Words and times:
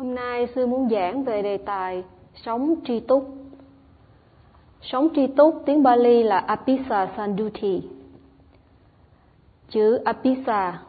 Hôm 0.00 0.14
nay 0.14 0.48
sư 0.54 0.66
muốn 0.66 0.88
giảng 0.88 1.24
về 1.24 1.42
đề 1.42 1.56
tài 1.56 2.04
sống 2.44 2.74
tri 2.84 3.00
túc. 3.00 3.34
Sống 4.82 5.08
tri 5.14 5.26
túc 5.26 5.62
tiếng 5.66 5.82
Bali 5.82 6.22
là 6.22 6.38
Apisa 6.38 7.08
Sanduti. 7.16 7.82
Chữ 9.68 9.96
Apisa 10.04 10.82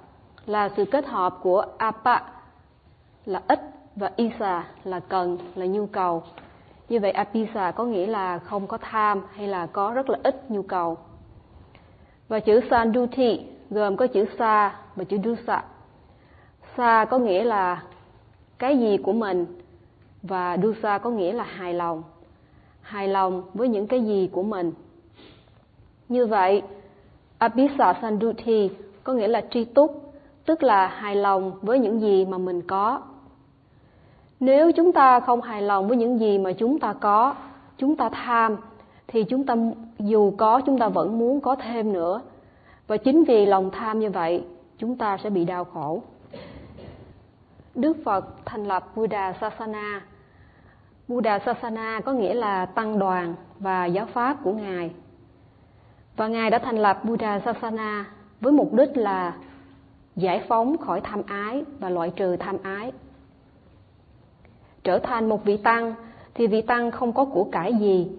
là 0.46 0.70
sự 0.78 0.86
kết 0.86 1.06
hợp 1.06 1.38
của 1.42 1.66
Apa 1.78 2.22
là 3.26 3.42
ít 3.48 3.60
và 3.96 4.12
Isa 4.16 4.68
là 4.84 5.00
cần, 5.00 5.38
là 5.56 5.66
nhu 5.66 5.86
cầu. 5.86 6.24
Như 6.90 7.00
vậy 7.00 7.12
Apisa 7.12 7.72
có 7.72 7.86
nghĩa 7.86 8.08
là 8.08 8.40
không 8.40 8.68
có 8.68 8.78
tham 8.78 9.22
hay 9.34 9.48
là 9.48 9.66
có 9.66 9.92
rất 9.92 10.10
là 10.10 10.20
ít 10.24 10.52
nhu 10.52 10.62
cầu. 10.62 10.98
Và 12.28 12.40
chữ 12.40 12.60
Sanduti 12.70 13.40
gồm 13.70 13.98
có 13.98 14.08
chữ 14.08 14.26
Sa 14.40 14.76
và 14.96 15.04
chữ 15.04 15.18
Dusa. 15.24 15.64
Sa 16.78 17.06
có 17.06 17.18
nghĩa 17.18 17.44
là 17.44 17.82
cái 18.62 18.78
gì 18.80 18.98
của 18.98 19.14
mình 19.14 19.46
và 20.24 20.58
Dusa 20.64 20.98
có 20.98 21.10
nghĩa 21.10 21.34
là 21.34 21.44
hài 21.44 21.74
lòng. 21.74 22.04
Hài 22.82 23.08
lòng 23.08 23.44
với 23.54 23.68
những 23.68 23.88
cái 23.88 24.02
gì 24.02 24.30
của 24.32 24.44
mình. 24.44 24.72
Như 26.10 26.26
vậy, 26.26 26.62
Abhisa 27.38 27.94
Sanduti 28.02 28.70
có 29.04 29.14
nghĩa 29.14 29.28
là 29.28 29.42
tri 29.52 29.66
túc, 29.66 30.14
tức 30.46 30.64
là 30.64 30.88
hài 30.88 31.16
lòng 31.16 31.52
với 31.62 31.80
những 31.80 32.02
gì 32.02 32.26
mà 32.26 32.38
mình 32.38 32.62
có. 32.62 33.02
Nếu 34.40 34.72
chúng 34.72 34.92
ta 34.92 35.20
không 35.20 35.42
hài 35.42 35.62
lòng 35.62 35.88
với 35.88 35.98
những 35.98 36.20
gì 36.20 36.38
mà 36.38 36.54
chúng 36.54 36.80
ta 36.80 36.94
có, 36.94 37.36
chúng 37.78 37.96
ta 37.96 38.10
tham, 38.10 38.58
thì 39.08 39.24
chúng 39.24 39.46
ta 39.46 39.56
dù 40.00 40.34
có 40.38 40.62
chúng 40.66 40.80
ta 40.80 40.90
vẫn 40.90 41.20
muốn 41.20 41.42
có 41.42 41.56
thêm 41.56 41.94
nữa. 41.94 42.22
Và 42.88 42.98
chính 42.98 43.24
vì 43.24 43.46
lòng 43.46 43.70
tham 43.72 44.00
như 44.00 44.10
vậy, 44.10 44.44
chúng 44.78 44.98
ta 44.98 45.18
sẽ 45.24 45.30
bị 45.30 45.46
đau 45.46 45.64
khổ. 45.64 46.02
Đức 47.76 47.98
Phật 48.06 48.46
thành 48.46 48.64
lập 48.64 48.96
Buddha 48.96 49.34
Sasana. 49.42 50.02
Buddha 51.08 51.40
Sasana 51.40 52.02
có 52.06 52.14
nghĩa 52.14 52.34
là 52.34 52.66
tăng 52.66 53.00
đoàn 53.00 53.36
và 53.60 53.86
giáo 53.86 54.06
pháp 54.14 54.38
của 54.44 54.54
Ngài. 54.54 54.92
Và 56.16 56.28
Ngài 56.28 56.50
đã 56.50 56.60
thành 56.60 56.78
lập 56.78 57.06
Buddha 57.06 57.40
Sasana 57.40 58.06
với 58.42 58.54
mục 58.54 58.74
đích 58.74 58.98
là 58.98 59.36
giải 60.16 60.44
phóng 60.48 60.78
khỏi 60.78 61.02
tham 61.02 61.22
ái 61.28 61.64
và 61.80 61.90
loại 61.90 62.12
trừ 62.16 62.36
tham 62.36 62.58
ái. 62.64 62.92
Trở 64.84 65.00
thành 65.00 65.30
một 65.30 65.46
vị 65.46 65.58
tăng 65.58 65.94
thì 66.34 66.48
vị 66.48 66.62
tăng 66.62 66.92
không 66.92 67.14
có 67.14 67.26
của 67.26 67.44
cải 67.44 67.74
gì 67.74 68.12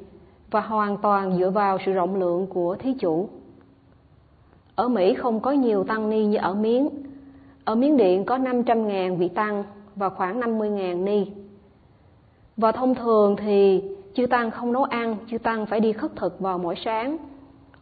và 0.50 0.60
hoàn 0.60 0.96
toàn 0.96 1.38
dựa 1.38 1.50
vào 1.50 1.78
sự 1.86 1.92
rộng 1.92 2.16
lượng 2.16 2.46
của 2.46 2.76
thí 2.76 2.94
chủ. 2.94 3.28
Ở 4.74 4.88
Mỹ 4.88 5.14
không 5.14 5.40
có 5.40 5.50
nhiều 5.50 5.84
tăng 5.84 6.10
ni 6.10 6.24
như 6.24 6.38
ở 6.38 6.54
Miến, 6.54 6.88
ở 7.64 7.74
Miến 7.74 7.96
Điện 7.96 8.24
có 8.24 8.38
500.000 8.38 9.16
vị 9.16 9.28
tăng 9.28 9.64
và 9.96 10.08
khoảng 10.08 10.40
50.000 10.40 11.04
ni. 11.04 11.26
Và 12.56 12.72
thông 12.72 12.94
thường 12.94 13.36
thì 13.36 13.82
chư 14.14 14.26
tăng 14.26 14.50
không 14.50 14.72
nấu 14.72 14.84
ăn, 14.84 15.16
chư 15.30 15.38
tăng 15.38 15.66
phải 15.66 15.80
đi 15.80 15.92
khất 15.92 16.16
thực 16.16 16.40
vào 16.40 16.58
mỗi 16.58 16.74
sáng 16.84 17.16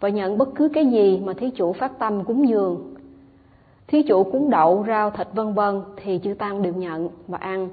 và 0.00 0.08
nhận 0.08 0.38
bất 0.38 0.48
cứ 0.54 0.68
cái 0.68 0.86
gì 0.86 1.20
mà 1.24 1.32
thí 1.32 1.50
chủ 1.50 1.72
phát 1.72 1.98
tâm 1.98 2.24
cúng 2.24 2.48
dường. 2.48 2.94
Thí 3.86 4.02
chủ 4.02 4.24
cúng 4.24 4.50
đậu, 4.50 4.84
rau, 4.88 5.10
thịt 5.10 5.28
vân 5.34 5.54
vân 5.54 5.82
thì 5.96 6.20
chư 6.24 6.34
tăng 6.34 6.62
đều 6.62 6.74
nhận 6.74 7.08
và 7.28 7.38
ăn. 7.38 7.68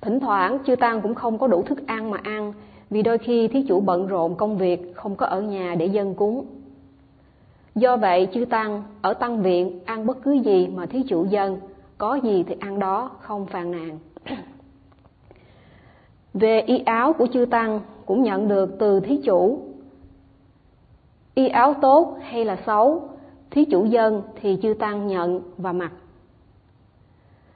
Thỉnh 0.00 0.20
thoảng 0.20 0.58
chư 0.66 0.76
tăng 0.76 1.00
cũng 1.00 1.14
không 1.14 1.38
có 1.38 1.46
đủ 1.46 1.62
thức 1.62 1.86
ăn 1.86 2.10
mà 2.10 2.18
ăn 2.22 2.52
vì 2.90 3.02
đôi 3.02 3.18
khi 3.18 3.48
thí 3.48 3.64
chủ 3.68 3.80
bận 3.80 4.06
rộn 4.06 4.34
công 4.34 4.58
việc 4.58 4.92
không 4.94 5.16
có 5.16 5.26
ở 5.26 5.40
nhà 5.40 5.74
để 5.78 5.86
dân 5.86 6.14
cúng. 6.14 6.46
Do 7.74 7.96
vậy, 7.96 8.28
chư 8.34 8.44
Tăng 8.44 8.82
ở 9.02 9.14
Tăng 9.14 9.42
Viện 9.42 9.80
ăn 9.84 10.06
bất 10.06 10.22
cứ 10.22 10.32
gì 10.32 10.68
mà 10.74 10.86
thí 10.86 11.02
chủ 11.08 11.24
dân, 11.24 11.60
có 11.98 12.14
gì 12.14 12.44
thì 12.46 12.56
ăn 12.60 12.78
đó, 12.78 13.10
không 13.20 13.46
phàn 13.46 13.70
nàn. 13.70 13.98
Về 16.34 16.60
y 16.60 16.78
áo 16.78 17.12
của 17.12 17.26
chư 17.32 17.44
Tăng 17.44 17.80
cũng 18.06 18.22
nhận 18.22 18.48
được 18.48 18.76
từ 18.78 19.00
thí 19.00 19.20
chủ. 19.24 19.58
Y 21.34 21.48
áo 21.48 21.74
tốt 21.74 22.16
hay 22.22 22.44
là 22.44 22.56
xấu, 22.66 23.08
thí 23.50 23.64
chủ 23.64 23.84
dân 23.84 24.22
thì 24.40 24.58
chư 24.62 24.74
Tăng 24.74 25.06
nhận 25.06 25.40
và 25.56 25.72
mặc. 25.72 25.92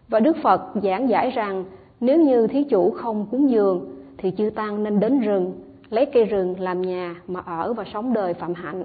Và 0.08 0.20
Đức 0.20 0.36
Phật 0.42 0.62
giảng 0.82 1.08
giải 1.08 1.30
rằng 1.30 1.64
nếu 2.00 2.20
như 2.22 2.46
thí 2.46 2.64
chủ 2.64 2.90
không 2.90 3.26
cúng 3.30 3.50
dường 3.50 3.96
thì 4.16 4.32
chư 4.38 4.50
Tăng 4.50 4.84
nên 4.84 5.00
đến 5.00 5.20
rừng, 5.20 5.52
lấy 5.90 6.06
cây 6.06 6.24
rừng 6.24 6.60
làm 6.60 6.82
nhà 6.82 7.16
mà 7.26 7.40
ở 7.40 7.72
và 7.72 7.84
sống 7.92 8.12
đời 8.12 8.34
phạm 8.34 8.54
hạnh. 8.54 8.84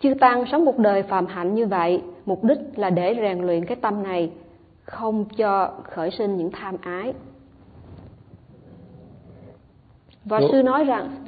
Chư 0.00 0.14
Tăng 0.20 0.44
sống 0.52 0.64
một 0.64 0.78
đời 0.78 1.02
phạm 1.02 1.26
hạnh 1.26 1.54
như 1.54 1.66
vậy, 1.66 2.02
mục 2.26 2.44
đích 2.44 2.58
là 2.76 2.90
để 2.90 3.14
rèn 3.20 3.38
luyện 3.46 3.64
cái 3.64 3.76
tâm 3.76 4.02
này, 4.02 4.32
không 4.82 5.24
cho 5.36 5.72
khởi 5.84 6.10
sinh 6.10 6.36
những 6.36 6.50
tham 6.50 6.76
ái. 6.80 7.12
Và 10.24 10.40
sư 10.52 10.62
nói 10.62 10.84
rằng 10.84 11.24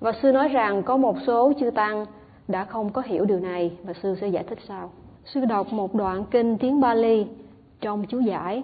và 0.00 0.12
sư 0.22 0.32
nói 0.32 0.48
rằng 0.48 0.82
có 0.82 0.96
một 0.96 1.16
số 1.26 1.52
chư 1.60 1.70
tăng 1.70 2.06
đã 2.48 2.64
không 2.64 2.92
có 2.92 3.02
hiểu 3.06 3.24
điều 3.24 3.40
này 3.40 3.72
và 3.84 3.92
sư 4.02 4.16
sẽ 4.20 4.28
giải 4.28 4.44
thích 4.44 4.58
sau. 4.68 4.90
Sư 5.24 5.44
đọc 5.44 5.72
một 5.72 5.94
đoạn 5.94 6.24
kinh 6.30 6.58
tiếng 6.58 6.80
Bali 6.80 7.26
trong 7.80 8.04
chú 8.08 8.20
giải. 8.20 8.62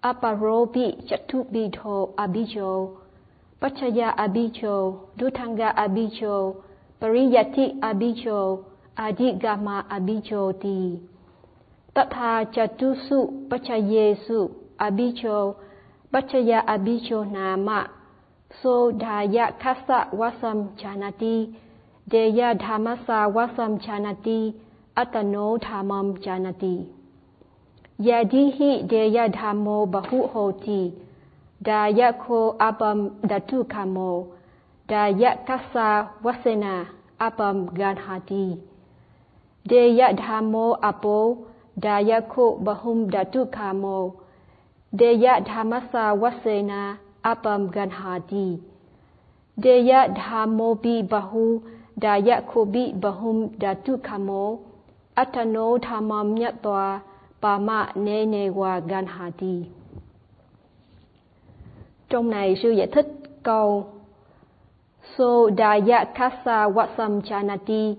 Aparopi 0.00 0.96
chatubito 1.06 2.06
abijo 2.16 2.88
Pachaya 3.64 4.12
abijo, 4.18 5.08
Dutanga 5.16 5.74
abicho, 5.76 6.56
Pariyati 7.00 7.76
abicho, 7.80 8.64
Adigama 8.94 9.88
abicho 9.88 10.52
ti. 10.60 11.00
Tatha 11.94 12.44
chatusu 12.52 13.48
pachayesu 13.48 14.50
abijo, 14.78 15.56
Pachaya 16.12 16.66
abicho 16.66 17.24
nama. 17.24 17.88
So 18.62 18.92
daya 18.92 19.52
kasa 19.58 20.08
wasam 20.12 20.76
chanati, 20.76 21.54
Deya 22.06 22.54
dhamasa 22.54 23.28
wasam 23.32 23.80
chanati, 23.80 24.52
Atano 24.94 25.58
dhamam 25.58 26.18
chanati. 26.20 26.86
Yadihi 27.98 28.82
deya 28.86 29.28
dhamo 29.28 29.86
bahu 29.86 30.28
hoti, 30.28 30.92
da 31.64 31.88
yakho 31.88 32.56
apam 32.58 32.98
datu 33.30 33.64
kamo 33.64 34.10
da 34.88 35.08
yakasa 35.08 35.88
wasena 36.24 36.74
apam 37.18 37.66
ganhati 37.78 38.46
de 39.64 39.82
yadhamo 39.98 40.66
apo 40.90 41.18
da 41.76 41.94
yakho 42.10 42.46
bahum 42.64 43.08
datu 43.14 43.46
kamo 43.56 43.98
de 44.92 45.08
yadhamasa 45.24 46.04
wasena 46.22 46.98
apam 47.24 47.70
ganhati 47.74 48.60
de 49.56 49.74
yadhamo 49.88 50.68
bi 50.82 51.02
bahu 51.02 51.62
da 51.96 52.16
yakho 52.28 52.64
bi 52.72 52.92
bahum 52.92 53.38
datu 53.58 53.96
kamo 54.02 54.44
atano 55.16 55.78
dhamam 55.78 56.34
nyatwa 56.36 57.00
pama 57.40 57.88
ne 57.96 58.26
ne 58.26 58.50
wa 58.50 58.80
ganhati 58.80 59.70
Trong 62.14 62.30
này 62.30 62.56
sư 62.62 62.70
giải 62.70 62.86
thích 62.86 63.06
câu 63.42 63.86
So 65.16 65.50
daya 65.58 66.04
kasa 66.04 66.68
wasam 66.68 67.20
chanati 67.20 67.94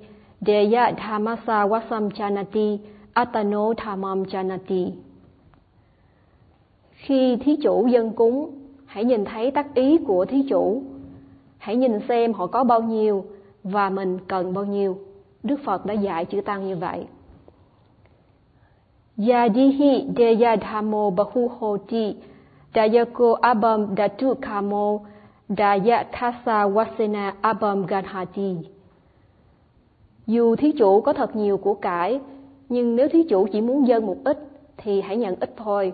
daya 0.47 0.91
dhamasa 0.97 1.67
wasam 1.67 2.09
chanati 2.11 2.79
Atano 3.13 3.73
dhamam 3.73 4.25
chanati 4.25 4.91
Khi 6.91 7.35
thí 7.35 7.55
chủ 7.63 7.87
dân 7.87 8.11
cúng, 8.11 8.51
hãy 8.85 9.03
nhìn 9.03 9.25
thấy 9.25 9.51
tác 9.51 9.73
ý 9.73 9.97
của 10.07 10.25
thí 10.25 10.43
chủ. 10.49 10.83
Hãy 11.57 11.75
nhìn 11.75 11.99
xem 12.07 12.33
họ 12.33 12.47
có 12.47 12.63
bao 12.63 12.81
nhiêu 12.81 13.25
và 13.63 13.89
mình 13.89 14.19
cần 14.27 14.53
bao 14.53 14.65
nhiêu. 14.65 14.97
Đức 15.43 15.59
Phật 15.65 15.85
đã 15.85 15.93
dạy 15.93 16.25
chữ 16.25 16.41
Tăng 16.41 16.67
như 16.67 16.75
vậy. 16.75 17.05
Yadihi 19.27 20.07
daya 20.17 20.55
dhamo 20.55 21.09
bahu 21.09 21.51
hoti 21.59 22.15
Dayako 22.75 23.33
abam 23.41 23.95
datu 23.95 24.35
kamo 24.35 25.05
daya 25.49 26.03
thasa 26.11 26.67
wasena 26.67 27.33
abam 27.41 27.85
ganhati. 27.85 28.57
Dù 30.27 30.55
thí 30.55 30.71
chủ 30.71 31.01
có 31.01 31.13
thật 31.13 31.35
nhiều 31.35 31.57
của 31.57 31.73
cải, 31.73 32.19
nhưng 32.69 32.95
nếu 32.95 33.07
thí 33.09 33.23
chủ 33.29 33.47
chỉ 33.47 33.61
muốn 33.61 33.87
dâng 33.87 34.05
một 34.05 34.17
ít 34.23 34.39
thì 34.77 35.01
hãy 35.01 35.17
nhận 35.17 35.35
ít 35.39 35.53
thôi. 35.57 35.93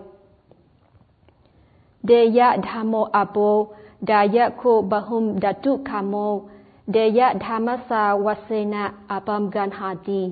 Deya 2.02 2.56
dhamo 2.56 3.08
abo 3.12 3.66
dayako 4.00 4.82
bahum 4.82 5.40
datu 5.42 5.78
kamo 5.84 6.40
deya 6.86 7.34
dhamasa 7.40 8.12
wasena 8.12 8.92
abam 9.06 9.50
ganhati. 9.50 10.30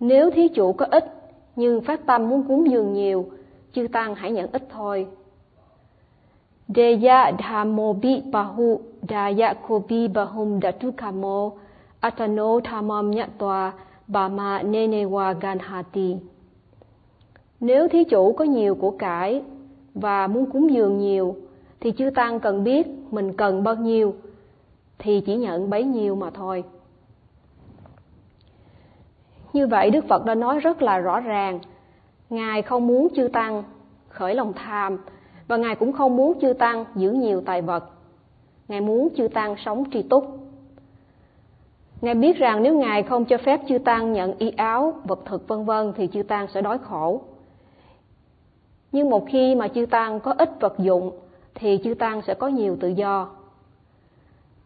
Nếu 0.00 0.30
thí 0.30 0.48
chủ 0.48 0.72
có 0.72 0.86
ít 0.90 1.04
nhưng 1.56 1.80
phát 1.80 2.06
tâm 2.06 2.28
muốn 2.28 2.42
cúng 2.48 2.70
dường 2.70 2.92
nhiều 2.92 3.26
chư 3.72 3.88
tăng 3.88 4.14
hãy 4.14 4.32
nhận 4.32 4.52
ít 4.52 4.62
thôi. 4.70 5.06
Deya 6.68 7.32
dhammo 7.38 7.92
bi 7.92 8.22
bahu 8.32 8.80
daya 9.08 9.54
kobi 9.54 10.08
bahum 10.08 10.60
datukamo 10.60 11.50
atano 12.00 12.60
dhamam 12.60 13.10
nyatwa 13.10 13.72
Bama 14.08 14.62
Nenewa 14.62 15.34
Ganhati. 15.40 16.16
Nếu 17.60 17.88
thí 17.88 18.04
chủ 18.04 18.32
có 18.32 18.44
nhiều 18.44 18.74
của 18.74 18.90
cải 18.90 19.42
và 19.94 20.26
muốn 20.26 20.50
cúng 20.50 20.72
dường 20.74 20.98
nhiều, 20.98 21.36
thì 21.80 21.92
chư 21.98 22.10
tăng 22.10 22.40
cần 22.40 22.64
biết 22.64 22.86
mình 23.10 23.32
cần 23.32 23.62
bao 23.62 23.74
nhiêu, 23.74 24.14
thì 24.98 25.20
chỉ 25.20 25.36
nhận 25.36 25.70
bấy 25.70 25.84
nhiêu 25.84 26.14
mà 26.14 26.30
thôi. 26.30 26.64
Như 29.52 29.66
vậy 29.66 29.90
Đức 29.90 30.04
Phật 30.08 30.24
đã 30.24 30.34
nói 30.34 30.60
rất 30.60 30.82
là 30.82 30.98
rõ 30.98 31.20
ràng, 31.20 31.60
Ngài 32.30 32.62
không 32.62 32.86
muốn 32.86 33.08
chư 33.16 33.28
tăng 33.28 33.62
khởi 34.08 34.34
lòng 34.34 34.52
tham 34.52 34.98
và 35.46 35.56
Ngài 35.56 35.74
cũng 35.74 35.92
không 35.92 36.16
muốn 36.16 36.40
chư 36.40 36.52
tăng 36.52 36.84
giữ 36.94 37.10
nhiều 37.10 37.42
tài 37.46 37.62
vật. 37.62 37.84
Ngài 38.68 38.80
muốn 38.80 39.08
chư 39.16 39.28
tăng 39.28 39.54
sống 39.64 39.84
tri 39.92 40.02
túc. 40.02 40.38
Ngài 42.00 42.14
biết 42.14 42.36
rằng 42.36 42.62
nếu 42.62 42.78
Ngài 42.78 43.02
không 43.02 43.24
cho 43.24 43.38
phép 43.38 43.60
chư 43.68 43.78
tăng 43.78 44.12
nhận 44.12 44.38
y 44.38 44.50
áo, 44.50 44.92
vật 45.04 45.20
thực 45.24 45.48
vân 45.48 45.64
vân 45.64 45.92
thì 45.96 46.06
chư 46.06 46.22
tăng 46.22 46.46
sẽ 46.54 46.62
đói 46.62 46.78
khổ. 46.78 47.20
Nhưng 48.92 49.10
một 49.10 49.26
khi 49.28 49.54
mà 49.54 49.68
chư 49.68 49.86
tăng 49.86 50.20
có 50.20 50.34
ít 50.38 50.60
vật 50.60 50.78
dụng 50.78 51.10
thì 51.54 51.80
chư 51.84 51.94
tăng 51.94 52.22
sẽ 52.26 52.34
có 52.34 52.48
nhiều 52.48 52.76
tự 52.80 52.88
do. 52.88 53.28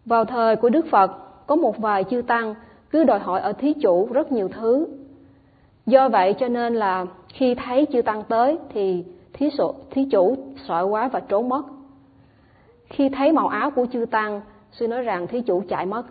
Vào 0.04 0.24
thời 0.24 0.56
của 0.56 0.68
Đức 0.68 0.86
Phật, 0.90 1.10
có 1.46 1.56
một 1.56 1.78
vài 1.78 2.04
chư 2.04 2.22
tăng 2.22 2.54
cứ 2.90 3.04
đòi 3.04 3.18
hỏi 3.18 3.40
ở 3.40 3.52
thí 3.52 3.72
chủ 3.72 4.08
rất 4.12 4.32
nhiều 4.32 4.48
thứ. 4.48 4.86
Do 5.86 6.08
vậy 6.08 6.34
cho 6.38 6.48
nên 6.48 6.74
là 6.74 7.06
khi 7.32 7.54
thấy 7.54 7.86
chư 7.92 8.02
tăng 8.02 8.22
tới 8.28 8.58
thì 8.68 9.04
thí, 9.32 9.50
sổ, 9.58 9.74
thí 9.90 10.04
chủ 10.10 10.36
sợ 10.68 10.82
quá 10.82 11.08
và 11.08 11.20
trốn 11.20 11.48
mất. 11.48 11.62
Khi 12.88 13.08
thấy 13.08 13.32
màu 13.32 13.48
áo 13.48 13.70
của 13.70 13.86
chư 13.92 14.06
tăng, 14.10 14.40
sư 14.72 14.88
nói 14.88 15.02
rằng 15.02 15.26
thí 15.26 15.40
chủ 15.40 15.62
chạy 15.68 15.86
mất. 15.86 16.02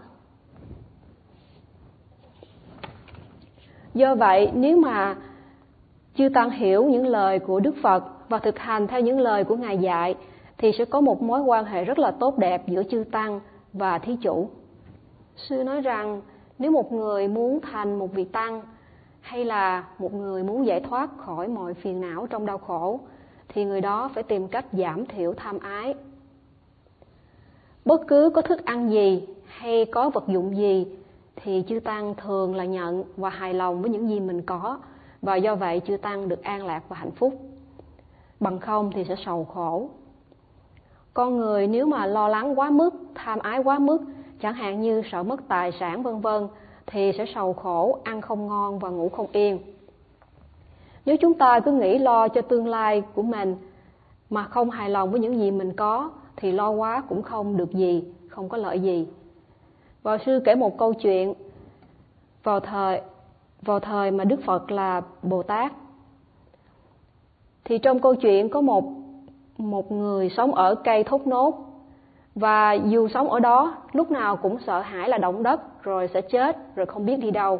Do 3.93 4.15
vậy, 4.15 4.51
nếu 4.53 4.77
mà 4.77 5.15
chư 6.15 6.29
tăng 6.33 6.49
hiểu 6.49 6.83
những 6.83 7.07
lời 7.07 7.39
của 7.39 7.59
Đức 7.59 7.75
Phật 7.81 8.29
và 8.29 8.39
thực 8.39 8.59
hành 8.59 8.87
theo 8.87 9.01
những 9.01 9.19
lời 9.19 9.43
của 9.43 9.55
Ngài 9.55 9.77
dạy, 9.77 10.15
thì 10.57 10.71
sẽ 10.77 10.85
có 10.85 11.01
một 11.01 11.21
mối 11.21 11.41
quan 11.41 11.65
hệ 11.65 11.85
rất 11.85 11.99
là 11.99 12.11
tốt 12.11 12.37
đẹp 12.37 12.67
giữa 12.67 12.83
chư 12.83 13.03
tăng 13.11 13.39
và 13.73 13.99
thí 13.99 14.15
chủ. 14.21 14.49
Sư 15.35 15.63
nói 15.63 15.81
rằng 15.81 16.21
nếu 16.59 16.71
một 16.71 16.91
người 16.91 17.27
muốn 17.27 17.59
thành 17.71 17.99
một 17.99 18.13
vị 18.13 18.23
tăng 18.23 18.61
hay 19.31 19.45
là 19.45 19.83
một 19.99 20.13
người 20.13 20.43
muốn 20.43 20.65
giải 20.65 20.79
thoát 20.79 21.09
khỏi 21.17 21.47
mọi 21.47 21.73
phiền 21.73 22.01
não 22.01 22.27
trong 22.29 22.45
đau 22.45 22.57
khổ 22.57 22.99
thì 23.47 23.65
người 23.65 23.81
đó 23.81 24.09
phải 24.13 24.23
tìm 24.23 24.47
cách 24.47 24.65
giảm 24.71 25.05
thiểu 25.05 25.33
tham 25.33 25.59
ái. 25.59 25.93
Bất 27.85 28.01
cứ 28.07 28.29
có 28.35 28.41
thức 28.41 28.65
ăn 28.65 28.91
gì 28.91 29.27
hay 29.45 29.85
có 29.85 30.09
vật 30.09 30.23
dụng 30.27 30.57
gì 30.57 30.87
thì 31.35 31.63
chư 31.67 31.79
tăng 31.79 32.15
thường 32.15 32.55
là 32.55 32.65
nhận 32.65 33.03
và 33.17 33.29
hài 33.29 33.53
lòng 33.53 33.81
với 33.81 33.91
những 33.91 34.09
gì 34.09 34.19
mình 34.19 34.41
có 34.41 34.79
và 35.21 35.35
do 35.35 35.55
vậy 35.55 35.81
chư 35.87 35.97
tăng 35.97 36.29
được 36.29 36.43
an 36.43 36.65
lạc 36.65 36.83
và 36.89 36.95
hạnh 36.95 37.11
phúc. 37.11 37.33
Bằng 38.39 38.59
không 38.59 38.91
thì 38.91 39.03
sẽ 39.03 39.15
sầu 39.25 39.45
khổ. 39.45 39.89
Con 41.13 41.37
người 41.37 41.67
nếu 41.67 41.85
mà 41.85 42.05
lo 42.05 42.27
lắng 42.27 42.59
quá 42.59 42.69
mức, 42.69 42.93
tham 43.15 43.39
ái 43.39 43.59
quá 43.63 43.79
mức, 43.79 44.01
chẳng 44.41 44.53
hạn 44.53 44.81
như 44.81 45.01
sợ 45.11 45.23
mất 45.23 45.47
tài 45.47 45.71
sản 45.79 46.03
vân 46.03 46.21
vân 46.21 46.47
thì 46.91 47.11
sẽ 47.17 47.25
sầu 47.35 47.53
khổ, 47.53 47.99
ăn 48.03 48.21
không 48.21 48.47
ngon 48.47 48.79
và 48.79 48.89
ngủ 48.89 49.09
không 49.09 49.27
yên. 49.31 49.59
Nếu 51.05 51.17
chúng 51.17 51.33
ta 51.33 51.59
cứ 51.59 51.71
nghĩ 51.71 51.97
lo 51.97 52.27
cho 52.27 52.41
tương 52.41 52.67
lai 52.67 53.03
của 53.13 53.21
mình 53.21 53.55
mà 54.29 54.43
không 54.43 54.69
hài 54.69 54.89
lòng 54.89 55.11
với 55.11 55.19
những 55.19 55.37
gì 55.37 55.51
mình 55.51 55.73
có 55.73 56.11
thì 56.35 56.51
lo 56.51 56.69
quá 56.69 57.03
cũng 57.09 57.21
không 57.21 57.57
được 57.57 57.71
gì, 57.71 58.03
không 58.29 58.49
có 58.49 58.57
lợi 58.57 58.79
gì. 58.79 59.07
Vào 60.03 60.17
sư 60.25 60.41
kể 60.45 60.55
một 60.55 60.77
câu 60.77 60.93
chuyện 60.93 61.33
vào 62.43 62.59
thời 62.59 63.01
vào 63.61 63.79
thời 63.79 64.11
mà 64.11 64.23
Đức 64.23 64.39
Phật 64.45 64.71
là 64.71 65.01
Bồ 65.23 65.43
Tát. 65.43 65.73
Thì 67.63 67.77
trong 67.77 67.99
câu 67.99 68.15
chuyện 68.15 68.49
có 68.49 68.61
một 68.61 68.83
một 69.57 69.91
người 69.91 70.29
sống 70.29 70.55
ở 70.55 70.75
cây 70.75 71.03
thốt 71.03 71.27
nốt 71.27 71.70
và 72.35 72.73
dù 72.73 73.07
sống 73.07 73.31
ở 73.31 73.39
đó, 73.39 73.77
lúc 73.91 74.11
nào 74.11 74.37
cũng 74.37 74.59
sợ 74.59 74.79
hãi 74.79 75.09
là 75.09 75.17
động 75.17 75.43
đất, 75.43 75.83
rồi 75.83 76.07
sẽ 76.13 76.21
chết, 76.21 76.75
rồi 76.75 76.85
không 76.85 77.05
biết 77.05 77.17
đi 77.17 77.31
đâu. 77.31 77.59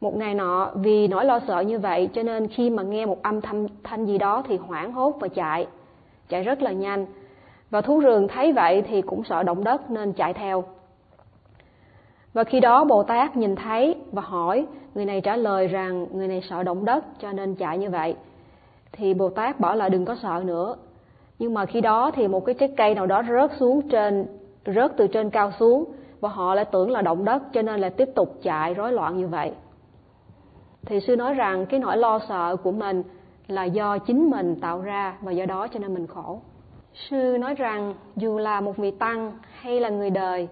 Một 0.00 0.16
ngày 0.16 0.34
nọ, 0.34 0.70
vì 0.74 1.08
nỗi 1.08 1.24
lo 1.24 1.40
sợ 1.46 1.60
như 1.60 1.78
vậy, 1.78 2.08
cho 2.12 2.22
nên 2.22 2.48
khi 2.48 2.70
mà 2.70 2.82
nghe 2.82 3.06
một 3.06 3.22
âm 3.22 3.40
thanh 3.40 3.66
thanh 3.84 4.04
gì 4.06 4.18
đó 4.18 4.42
thì 4.48 4.56
hoảng 4.56 4.92
hốt 4.92 5.16
và 5.20 5.28
chạy. 5.28 5.66
Chạy 6.28 6.42
rất 6.42 6.62
là 6.62 6.72
nhanh. 6.72 7.06
Và 7.70 7.80
thú 7.80 8.00
rừng 8.00 8.28
thấy 8.28 8.52
vậy 8.52 8.82
thì 8.82 9.02
cũng 9.02 9.24
sợ 9.24 9.42
động 9.42 9.64
đất 9.64 9.90
nên 9.90 10.12
chạy 10.12 10.32
theo. 10.32 10.64
Và 12.32 12.44
khi 12.44 12.60
đó 12.60 12.84
bồ 12.84 13.02
tát 13.02 13.36
nhìn 13.36 13.56
thấy 13.56 13.94
và 14.12 14.22
hỏi, 14.22 14.66
người 14.94 15.04
này 15.04 15.20
trả 15.20 15.36
lời 15.36 15.66
rằng 15.66 16.06
người 16.12 16.28
này 16.28 16.42
sợ 16.50 16.62
động 16.62 16.84
đất, 16.84 17.04
cho 17.20 17.32
nên 17.32 17.54
chạy 17.54 17.78
như 17.78 17.90
vậy. 17.90 18.16
Thì 18.92 19.14
bồ 19.14 19.28
tát 19.28 19.60
bảo 19.60 19.76
là 19.76 19.88
đừng 19.88 20.04
có 20.04 20.16
sợ 20.22 20.42
nữa 20.44 20.76
nhưng 21.38 21.54
mà 21.54 21.66
khi 21.66 21.80
đó 21.80 22.10
thì 22.14 22.28
một 22.28 22.44
cái 22.44 22.54
trái 22.54 22.68
cây 22.76 22.94
nào 22.94 23.06
đó 23.06 23.22
rớt 23.28 23.50
xuống 23.58 23.88
trên, 23.88 24.26
rớt 24.66 24.96
từ 24.96 25.06
trên 25.06 25.30
cao 25.30 25.52
xuống 25.58 25.84
và 26.20 26.28
họ 26.28 26.54
lại 26.54 26.64
tưởng 26.64 26.90
là 26.90 27.02
động 27.02 27.24
đất 27.24 27.42
cho 27.52 27.62
nên 27.62 27.80
là 27.80 27.88
tiếp 27.88 28.08
tục 28.14 28.38
chạy 28.42 28.74
rối 28.74 28.92
loạn 28.92 29.16
như 29.16 29.26
vậy. 29.26 29.52
Thì 30.86 31.00
sư 31.00 31.16
nói 31.16 31.34
rằng 31.34 31.66
cái 31.66 31.80
nỗi 31.80 31.96
lo 31.96 32.18
sợ 32.28 32.56
của 32.56 32.72
mình 32.72 33.02
là 33.48 33.64
do 33.64 33.98
chính 33.98 34.30
mình 34.30 34.60
tạo 34.60 34.80
ra 34.80 35.16
và 35.20 35.32
do 35.32 35.46
đó 35.46 35.68
cho 35.68 35.78
nên 35.78 35.94
mình 35.94 36.06
khổ. 36.06 36.40
Sư 37.10 37.36
nói 37.40 37.54
rằng 37.54 37.94
dù 38.16 38.38
là 38.38 38.60
một 38.60 38.76
vị 38.76 38.90
tăng 38.90 39.32
hay 39.52 39.80
là 39.80 39.88
người 39.88 40.10
đời, 40.10 40.48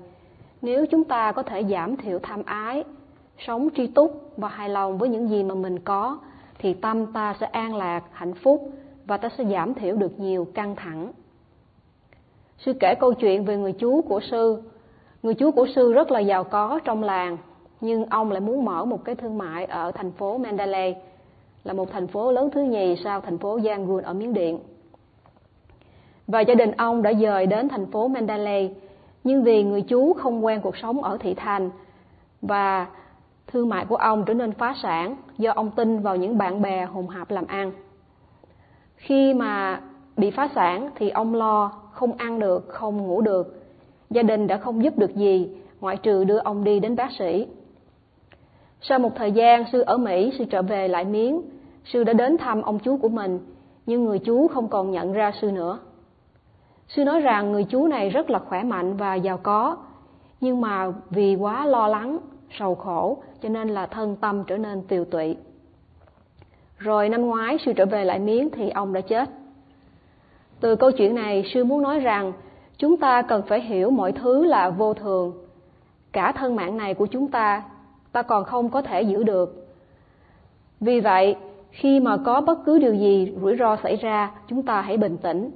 nếu 0.63 0.87
chúng 0.87 1.05
ta 1.05 1.33
có 1.33 1.43
thể 1.43 1.65
giảm 1.65 1.97
thiểu 1.97 2.19
tham 2.23 2.43
ái, 2.47 2.85
sống 3.39 3.69
tri 3.77 3.87
túc 3.87 4.33
và 4.37 4.49
hài 4.49 4.69
lòng 4.69 4.99
với 4.99 5.09
những 5.09 5.29
gì 5.29 5.43
mà 5.43 5.55
mình 5.55 5.79
có, 5.79 6.19
thì 6.59 6.75
tâm 6.75 7.13
ta 7.13 7.35
sẽ 7.41 7.47
an 7.47 7.75
lạc, 7.75 8.03
hạnh 8.13 8.35
phúc 8.35 8.71
và 9.07 9.17
ta 9.17 9.29
sẽ 9.39 9.45
giảm 9.45 9.75
thiểu 9.75 9.97
được 9.97 10.21
nhiều 10.21 10.47
căng 10.55 10.77
thẳng. 10.77 11.13
Sư 12.59 12.73
kể 12.81 12.95
câu 12.95 13.15
chuyện 13.15 13.45
về 13.45 13.57
người 13.57 13.73
chú 13.73 14.03
của 14.03 14.21
sư. 14.31 14.63
Người 15.23 15.35
chú 15.35 15.51
của 15.51 15.67
sư 15.75 15.93
rất 15.93 16.11
là 16.11 16.21
giàu 16.21 16.45
có 16.45 16.81
trong 16.85 17.03
làng, 17.03 17.37
nhưng 17.81 18.05
ông 18.05 18.31
lại 18.31 18.41
muốn 18.41 18.65
mở 18.65 18.85
một 18.85 19.05
cái 19.05 19.15
thương 19.15 19.39
mại 19.39 19.65
ở 19.65 19.93
thành 19.93 20.13
phố 20.13 20.39
Mandalay, 20.39 20.97
là 21.65 21.73
một 21.73 21.91
thành 21.93 22.07
phố 22.07 22.33
lớn 22.33 22.51
thứ 22.53 22.63
nhì 22.63 22.97
sau 23.05 23.21
thành 23.21 23.39
phố 23.39 23.59
Yangon 23.65 24.03
ở 24.03 24.15
Miến 24.15 24.33
Điện. 24.33 24.59
Và 26.27 26.41
gia 26.41 26.55
đình 26.55 26.71
ông 26.71 27.03
đã 27.03 27.13
dời 27.13 27.47
đến 27.47 27.69
thành 27.69 27.87
phố 27.87 28.09
Mandalay, 28.09 28.75
nhưng 29.25 29.43
vì 29.43 29.63
người 29.63 29.83
chú 29.83 30.13
không 30.13 30.45
quen 30.45 30.61
cuộc 30.61 30.77
sống 30.77 31.03
ở 31.03 31.19
thị 31.21 31.35
thành 31.35 31.71
và 32.43 32.87
thương 33.47 33.69
mại 33.69 33.87
của 33.87 33.97
ông 33.97 34.25
trở 34.25 34.35
nên 34.35 34.53
phá 34.53 34.75
sản 34.83 35.17
do 35.39 35.53
ông 35.53 35.71
tin 35.71 35.99
vào 35.99 36.17
những 36.17 36.39
bạn 36.39 36.63
bè 36.63 36.85
hùng 36.85 37.09
hạp 37.09 37.31
làm 37.31 37.47
ăn. 37.47 37.73
Khi 39.05 39.35
mà 39.35 39.81
bị 40.17 40.31
phá 40.31 40.49
sản 40.55 40.91
thì 40.97 41.11
ông 41.11 41.35
lo 41.35 41.73
không 41.93 42.13
ăn 42.13 42.39
được, 42.39 42.69
không 42.69 42.97
ngủ 42.97 43.21
được. 43.21 43.63
Gia 44.11 44.23
đình 44.23 44.47
đã 44.47 44.57
không 44.57 44.85
giúp 44.85 44.99
được 44.99 45.15
gì, 45.15 45.49
ngoại 45.81 45.97
trừ 45.97 46.25
đưa 46.25 46.39
ông 46.39 46.65
đi 46.65 46.81
đến 46.81 46.97
bác 46.97 47.13
sĩ. 47.19 47.47
Sau 48.81 48.99
một 48.99 49.11
thời 49.17 49.33
gian, 49.33 49.65
sư 49.73 49.81
ở 49.81 49.97
Mỹ, 49.97 50.33
sư 50.39 50.45
trở 50.51 50.63
về 50.63 50.89
lại 50.89 51.05
Miến. 51.05 51.41
Sư 51.85 52.05
đã 52.05 52.13
đến 52.13 52.39
thăm 52.39 52.63
ông 52.63 52.79
chú 52.79 52.97
của 52.97 53.09
mình, 53.09 53.39
nhưng 53.87 54.05
người 54.05 54.19
chú 54.19 54.49
không 54.49 54.69
còn 54.69 54.91
nhận 54.91 55.13
ra 55.13 55.33
sư 55.41 55.51
nữa. 55.51 55.79
Sư 56.89 57.05
nói 57.05 57.21
rằng 57.21 57.53
người 57.53 57.65
chú 57.65 57.87
này 57.87 58.11
rất 58.11 58.31
là 58.31 58.39
khỏe 58.39 58.63
mạnh 58.63 58.97
và 58.97 59.15
giàu 59.15 59.39
có, 59.43 59.77
nhưng 60.41 60.61
mà 60.61 60.93
vì 61.11 61.35
quá 61.35 61.67
lo 61.67 61.89
lắng, 61.89 62.19
sầu 62.59 62.75
khổ, 62.75 63.23
cho 63.43 63.49
nên 63.49 63.69
là 63.69 63.87
thân 63.87 64.17
tâm 64.17 64.45
trở 64.45 64.57
nên 64.57 64.83
tiều 64.83 65.05
tụy. 65.05 65.37
Rồi 66.85 67.09
năm 67.09 67.27
ngoái 67.27 67.59
sư 67.67 67.73
trở 67.73 67.87
về 67.87 68.05
lại 68.05 68.19
miếng 68.19 68.51
thì 68.51 68.71
ông 68.71 68.93
đã 68.93 69.01
chết. 69.01 69.31
Từ 70.61 70.77
câu 70.77 70.91
chuyện 70.91 71.15
này 71.15 71.45
sư 71.55 71.65
muốn 71.65 71.83
nói 71.83 72.01
rằng 72.01 72.33
chúng 72.79 72.97
ta 72.97 73.23
cần 73.23 73.43
phải 73.49 73.61
hiểu 73.61 73.91
mọi 73.91 74.13
thứ 74.13 74.45
là 74.45 74.71
vô 74.71 74.95
thường. 74.95 75.33
Cả 76.13 76.33
thân 76.33 76.57
mạng 76.57 76.77
này 76.77 76.95
của 76.95 77.07
chúng 77.07 77.29
ta, 77.29 77.63
ta 78.13 78.23
còn 78.23 78.45
không 78.45 78.69
có 78.69 78.83
thể 78.83 79.03
giữ 79.03 79.23
được. 79.23 79.67
Vì 80.81 81.01
vậy, 81.01 81.37
khi 81.71 82.01
mà 82.01 82.17
có 82.17 82.41
bất 82.41 82.65
cứ 82.65 82.79
điều 82.79 82.95
gì 82.95 83.33
rủi 83.41 83.57
ro 83.57 83.77
xảy 83.83 83.97
ra, 83.97 84.31
chúng 84.49 84.63
ta 84.63 84.81
hãy 84.81 84.97
bình 84.97 85.17
tĩnh. 85.17 85.51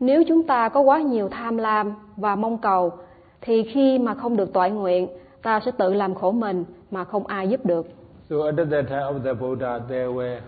Nếu 0.00 0.24
chúng 0.24 0.42
ta 0.42 0.68
có 0.68 0.80
quá 0.80 0.98
nhiều 0.98 1.28
tham 1.28 1.56
lam 1.56 1.92
và 2.16 2.36
mong 2.36 2.58
cầu, 2.58 2.92
thì 3.40 3.62
khi 3.62 3.98
mà 3.98 4.14
không 4.14 4.36
được 4.36 4.52
toại 4.52 4.70
nguyện, 4.70 5.08
ta 5.42 5.60
sẽ 5.64 5.70
tự 5.70 5.94
làm 5.94 6.14
khổ 6.14 6.32
mình 6.32 6.64
mà 6.90 7.04
không 7.04 7.26
ai 7.26 7.48
giúp 7.48 7.66
được. 7.66 7.86
So 8.28 8.48
at 8.48 8.56
the 8.56 8.82
time 8.82 9.16
of 9.16 9.22
the 9.22 9.34
Buddha, 9.34 9.84
there 9.86 10.10
were 10.10 10.40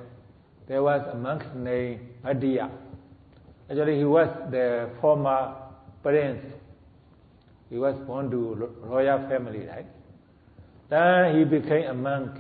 there 0.67 0.83
was 0.83 1.07
a 1.13 1.17
monk 1.17 1.43
named 1.55 2.01
Adiya. 2.25 2.71
Actually, 3.71 3.99
he 3.99 4.05
was 4.05 4.29
the 4.51 4.91
former 5.01 5.55
prince. 6.03 6.45
He 7.71 7.79
was 7.79 7.97
born 8.07 8.31
to 8.31 8.73
royal 8.83 9.29
family, 9.29 9.67
right? 9.67 9.87
Then 10.89 11.37
he 11.37 11.45
became 11.45 11.91
a 11.91 11.95
monk. 11.95 12.37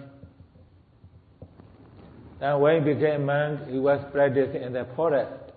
Then 2.41 2.61
when 2.61 2.83
he 2.83 2.95
became 2.95 3.23
a 3.23 3.25
monk, 3.25 3.69
he 3.69 3.79
was 3.79 4.01
practicing 4.13 4.63
in 4.63 4.73
the 4.73 4.87
forest. 4.97 5.53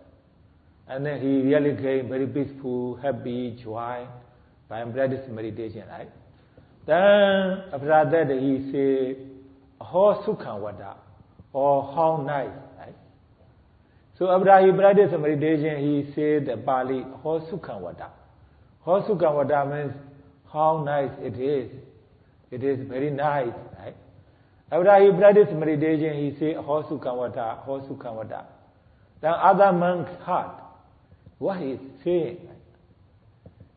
And 0.88 1.06
then 1.06 1.22
he 1.22 1.42
really 1.42 1.72
became 1.72 2.10
very 2.10 2.28
peaceful, 2.28 2.96
happy, 2.96 3.58
joy 3.64 4.08
by 4.68 4.84
practicing 4.86 5.36
meditation, 5.36 5.84
right? 5.88 6.10
Then 6.86 7.64
after 7.74 8.10
that, 8.12 8.30
he 8.42 8.72
said, 8.72 9.29
how 9.80 10.24
Sukhamvada 10.26 10.96
or 11.54 11.84
how 11.94 12.24
nice, 12.26 12.50
right? 12.78 12.96
So 14.18 14.30
after 14.30 14.66
he 14.66 14.72
practiced 14.72 15.18
meditation, 15.20 15.80
he 15.80 16.14
said 16.14 16.46
the 16.46 16.58
Pali, 16.58 17.04
how 17.24 17.40
Sukhamvada. 17.52 18.10
How 18.86 19.02
Sukhamvada 19.02 19.70
means 19.72 19.94
how 20.52 20.84
nice 20.86 21.12
it 21.22 21.40
is. 21.40 21.72
It 22.52 22.64
is 22.64 22.88
very 22.88 23.12
nice, 23.12 23.54
right? 23.78 23.96
After 24.72 25.04
he 25.04 25.18
practiced 25.18 25.52
meditation, 25.54 26.14
he 26.18 26.38
said, 26.40 26.56
how 26.58 26.84
Sukhamvada, 26.90 27.66
how 27.66 27.86
Sukhamvada. 27.90 28.46
Then 29.22 29.34
other 29.36 29.72
monks 29.72 30.12
heard 30.24 30.52
what 31.40 31.60
he 31.60 31.72
is 31.72 31.80
saying. 32.04 32.38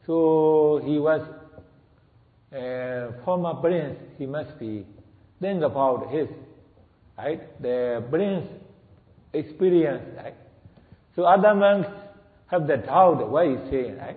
So 0.06 0.80
he 0.85 0.99
was 0.99 1.23
a 2.52 3.12
former 3.25 3.54
prince, 3.54 3.99
he 4.18 4.26
must 4.26 4.59
be 4.59 4.85
think 5.42 5.62
about 5.62 6.11
his 6.11 6.28
right 7.18 7.61
the 7.61 8.02
prince 8.11 8.49
experience, 9.34 10.02
right? 10.16 10.34
So 11.14 11.25
other 11.25 11.54
monks 11.54 11.90
have 12.46 12.66
the 12.66 12.78
doubt 12.78 13.28
what 13.28 13.46
he's 13.46 13.58
saying, 13.70 13.99
right? 13.99 14.16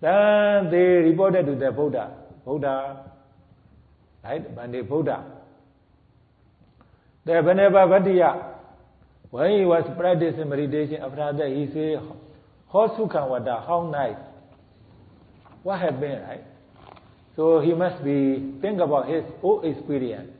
Then 0.00 0.70
they 0.72 1.10
reported 1.10 1.46
to 1.46 1.54
the 1.54 1.70
Buddha, 1.70 2.10
Buddha, 2.44 3.12
right? 4.24 4.56
Bande 4.56 4.88
Buddha. 4.88 5.24
The 7.24 7.40
Venerable 7.40 7.86
Bhattacharya 7.86 8.52
when 9.32 9.50
he 9.60 9.64
was 9.64 9.82
practicing 9.96 10.46
meditation, 10.50 11.00
after 11.02 11.32
that 11.32 11.48
he 11.48 11.66
said, 11.72 12.02
How 12.70 12.88
Sukhamvada, 12.88 13.66
how 13.66 13.88
nice. 13.90 14.18
What 15.62 15.80
happened, 15.80 16.22
right? 16.28 16.44
So 17.36 17.60
he 17.60 17.72
must 17.72 18.04
be 18.04 18.52
think 18.60 18.80
about 18.80 19.08
his 19.08 19.24
own 19.42 19.64
experience. 19.64 20.30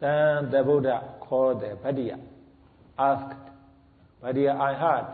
Then 0.00 0.50
the 0.50 0.62
Buddha 0.62 1.14
called 1.20 1.62
the 1.62 1.78
Bhattacharya, 1.82 2.20
asked, 2.98 3.36
Bhattacharya, 4.22 4.60
I 4.60 4.74
heard 4.74 5.06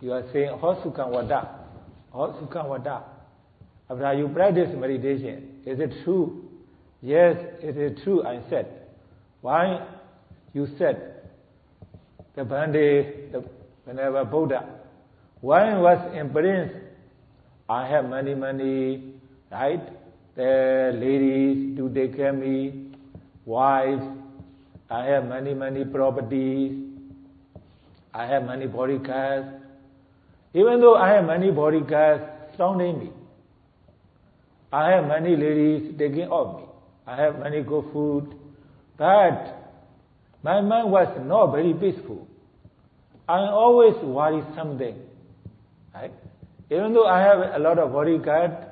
you 0.00 0.12
are 0.12 0.24
saying 0.32 0.50
Hosukamwada, 0.50 1.48
Hosukamwada. 2.14 3.02
After 3.90 4.14
you 4.14 4.28
practice 4.28 4.70
meditation, 4.76 5.60
is 5.66 5.80
it 5.80 5.92
true? 6.04 6.48
Yes, 7.00 7.36
it 7.60 7.76
is 7.76 8.02
true, 8.04 8.24
I 8.24 8.40
said. 8.48 8.66
Why 9.40 9.86
you 10.52 10.68
said 10.78 11.22
the 12.36 12.42
Bhante, 12.42 13.32
the 13.32 13.44
Venerable 13.86 14.30
Buddha, 14.30 14.68
when 15.40 15.80
was 15.80 16.14
in 16.14 16.30
Prince, 16.30 16.72
I 17.68 17.88
have 17.88 18.08
many, 18.08 18.34
many, 18.34 19.14
right? 19.50 19.80
The 20.34 20.92
ladies 20.94 21.76
do 21.76 21.90
take 21.92 22.16
care 22.16 22.32
me, 22.32 22.90
wives, 23.44 24.02
I 24.88 25.04
have 25.04 25.26
many, 25.26 25.52
many 25.52 25.84
properties, 25.84 26.72
I 28.14 28.26
have 28.26 28.44
many 28.44 28.66
bodyguards. 28.66 29.48
Even 30.54 30.80
though 30.80 30.94
I 30.94 31.10
have 31.10 31.26
many 31.26 31.50
bodyguards 31.50 32.24
surrounding 32.56 32.98
me, 32.98 33.10
I 34.72 34.92
have 34.92 35.06
many 35.06 35.36
ladies 35.36 35.94
taking 35.98 36.28
of 36.28 36.56
me, 36.56 36.64
I 37.06 37.16
have 37.16 37.38
many 37.38 37.62
good 37.62 37.84
food, 37.92 38.34
but 38.96 39.62
my 40.42 40.62
mind 40.62 40.90
was 40.90 41.08
not 41.26 41.52
very 41.52 41.74
peaceful. 41.74 42.26
I 43.28 43.38
always 43.38 43.94
worry 44.02 44.42
something. 44.56 44.96
Right? 45.94 46.12
Even 46.70 46.94
though 46.94 47.06
I 47.06 47.20
have 47.20 47.38
a 47.54 47.58
lot 47.58 47.78
of 47.78 47.92
bodyguard, 47.92 48.71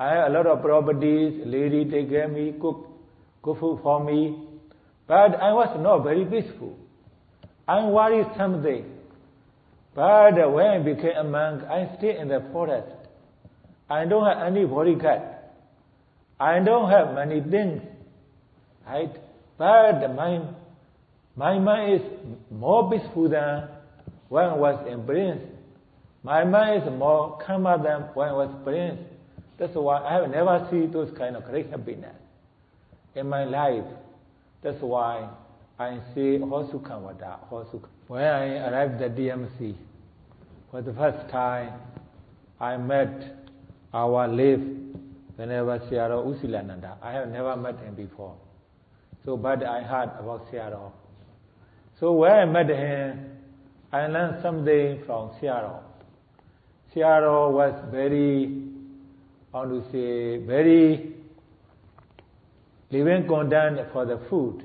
I 0.00 0.14
have 0.14 0.30
a 0.30 0.34
lot 0.34 0.46
of 0.46 0.62
properties, 0.62 1.42
lady 1.44 1.84
take 1.84 2.08
care 2.08 2.26
me, 2.26 2.54
cook, 2.58 2.88
cook 3.42 3.60
food 3.60 3.80
for 3.82 4.02
me, 4.02 4.34
but 5.06 5.34
I 5.38 5.52
was 5.52 5.76
not 5.78 6.04
very 6.04 6.24
peaceful. 6.24 6.74
I 7.68 7.84
worry 7.84 8.24
something. 8.34 8.86
But 9.94 10.52
when 10.54 10.66
I 10.66 10.78
became 10.78 11.16
a 11.18 11.24
monk, 11.24 11.64
I 11.64 11.94
stay 11.98 12.16
in 12.18 12.28
the 12.28 12.42
forest. 12.50 12.88
I 13.90 14.06
don't 14.06 14.24
have 14.24 14.46
any 14.46 14.64
bodyguard. 14.64 15.20
I 16.40 16.60
don't 16.60 16.90
have 16.90 17.14
many 17.14 17.42
things. 17.42 17.82
Right? 18.86 19.14
But 19.58 20.14
my 20.14 20.48
my 21.36 21.58
mind 21.58 22.00
is 22.00 22.08
more 22.50 22.90
peaceful 22.90 23.28
than 23.28 23.68
when 24.30 24.44
I 24.46 24.56
was 24.56 24.86
in 24.90 25.04
prince. 25.04 25.42
My 26.22 26.44
mind 26.44 26.84
is 26.84 26.88
more 26.98 27.38
calmer 27.46 27.76
than 27.82 28.08
when 28.14 28.28
I 28.28 28.32
was 28.32 28.54
prince. 28.64 29.09
That's 29.60 29.74
why 29.74 30.02
I 30.02 30.14
have 30.14 30.30
never 30.30 30.66
seen 30.70 30.90
those 30.90 31.12
kind 31.18 31.36
of 31.36 31.44
great 31.44 31.68
happiness 31.68 32.16
in 33.14 33.28
my 33.28 33.44
life. 33.44 33.84
That's 34.62 34.80
why 34.80 35.28
I 35.78 35.98
say 36.14 36.38
Hosukamvada, 36.38 37.46
Hosuk. 37.50 37.84
When 38.08 38.24
I 38.24 38.70
arrived 38.70 39.02
at 39.02 39.14
DMC, 39.14 39.74
for 40.70 40.80
the 40.80 40.94
first 40.94 41.28
time, 41.30 41.74
I 42.58 42.78
met 42.78 43.36
our 43.92 44.26
late 44.28 44.60
Venerable 45.36 45.86
Siaro 45.88 46.24
Usilananda. 46.24 46.96
I 47.02 47.12
have 47.12 47.28
never 47.28 47.54
met 47.54 47.78
him 47.80 47.94
before. 47.94 48.34
So, 49.26 49.36
but 49.36 49.62
I 49.62 49.82
heard 49.82 50.10
about 50.18 50.50
Siaro. 50.50 50.92
So 51.98 52.12
when 52.12 52.32
I 52.32 52.46
met 52.46 52.70
him, 52.70 53.36
I 53.92 54.06
learned 54.06 54.40
something 54.40 55.02
from 55.04 55.32
Siaro. 55.38 55.80
Siaro 56.94 57.52
was 57.52 57.74
very, 57.90 58.69
how 59.52 59.64
to 59.64 59.82
say, 59.90 60.44
very 60.44 61.12
living 62.90 63.26
content 63.28 63.80
for 63.92 64.06
the 64.06 64.20
food. 64.28 64.64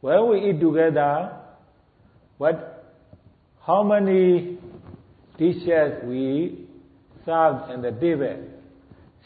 When 0.00 0.28
we 0.28 0.50
eat 0.50 0.60
together, 0.60 1.36
what, 2.38 2.94
how 3.64 3.82
many 3.82 4.58
dishes 5.38 6.02
we 6.04 6.66
serve 7.24 7.70
in 7.70 7.82
the 7.82 7.92
table, 7.92 8.44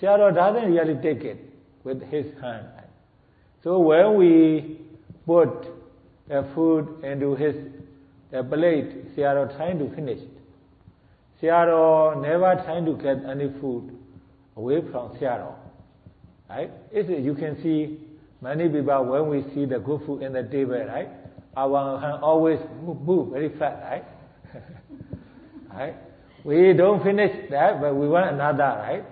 Siaro 0.00 0.34
doesn't 0.34 0.72
really 0.72 0.94
take 1.02 1.24
it 1.24 1.38
with 1.84 2.02
his 2.10 2.26
hand. 2.40 2.66
So 3.62 3.78
when 3.78 4.16
we 4.16 4.80
put 5.26 5.66
the 6.28 6.48
food 6.54 7.02
into 7.02 7.34
his 7.34 7.54
the 8.30 8.44
plate, 8.44 9.16
Sayadaw 9.16 9.56
trying 9.56 9.78
to 9.80 9.92
finish 9.94 10.20
it. 10.20 10.30
Sayadaw 11.42 12.22
never 12.22 12.62
trying 12.64 12.84
to 12.84 12.94
get 12.94 13.24
any 13.28 13.48
food 13.60 13.99
away 14.60 14.80
from 14.92 15.16
Sayadaw. 15.16 15.54
Right? 16.48 16.70
It's, 16.92 17.08
you 17.08 17.34
can 17.34 17.62
see 17.62 17.98
many 18.40 18.68
people 18.68 19.04
when 19.04 19.28
we 19.28 19.42
see 19.54 19.64
the 19.64 19.78
good 19.78 20.02
food 20.04 20.22
in 20.22 20.32
the 20.32 20.42
table, 20.42 20.84
right? 20.86 21.08
Our 21.56 21.98
hand 22.00 22.22
always 22.22 22.58
move, 22.84 23.00
move 23.00 23.32
very 23.32 23.48
fast, 23.58 23.82
right? 23.82 24.04
right? 25.72 25.94
We 26.44 26.72
don't 26.72 27.02
finish 27.02 27.50
that, 27.50 27.80
but 27.80 27.94
we 27.94 28.08
want 28.08 28.34
another, 28.34 28.80
right? 28.80 29.04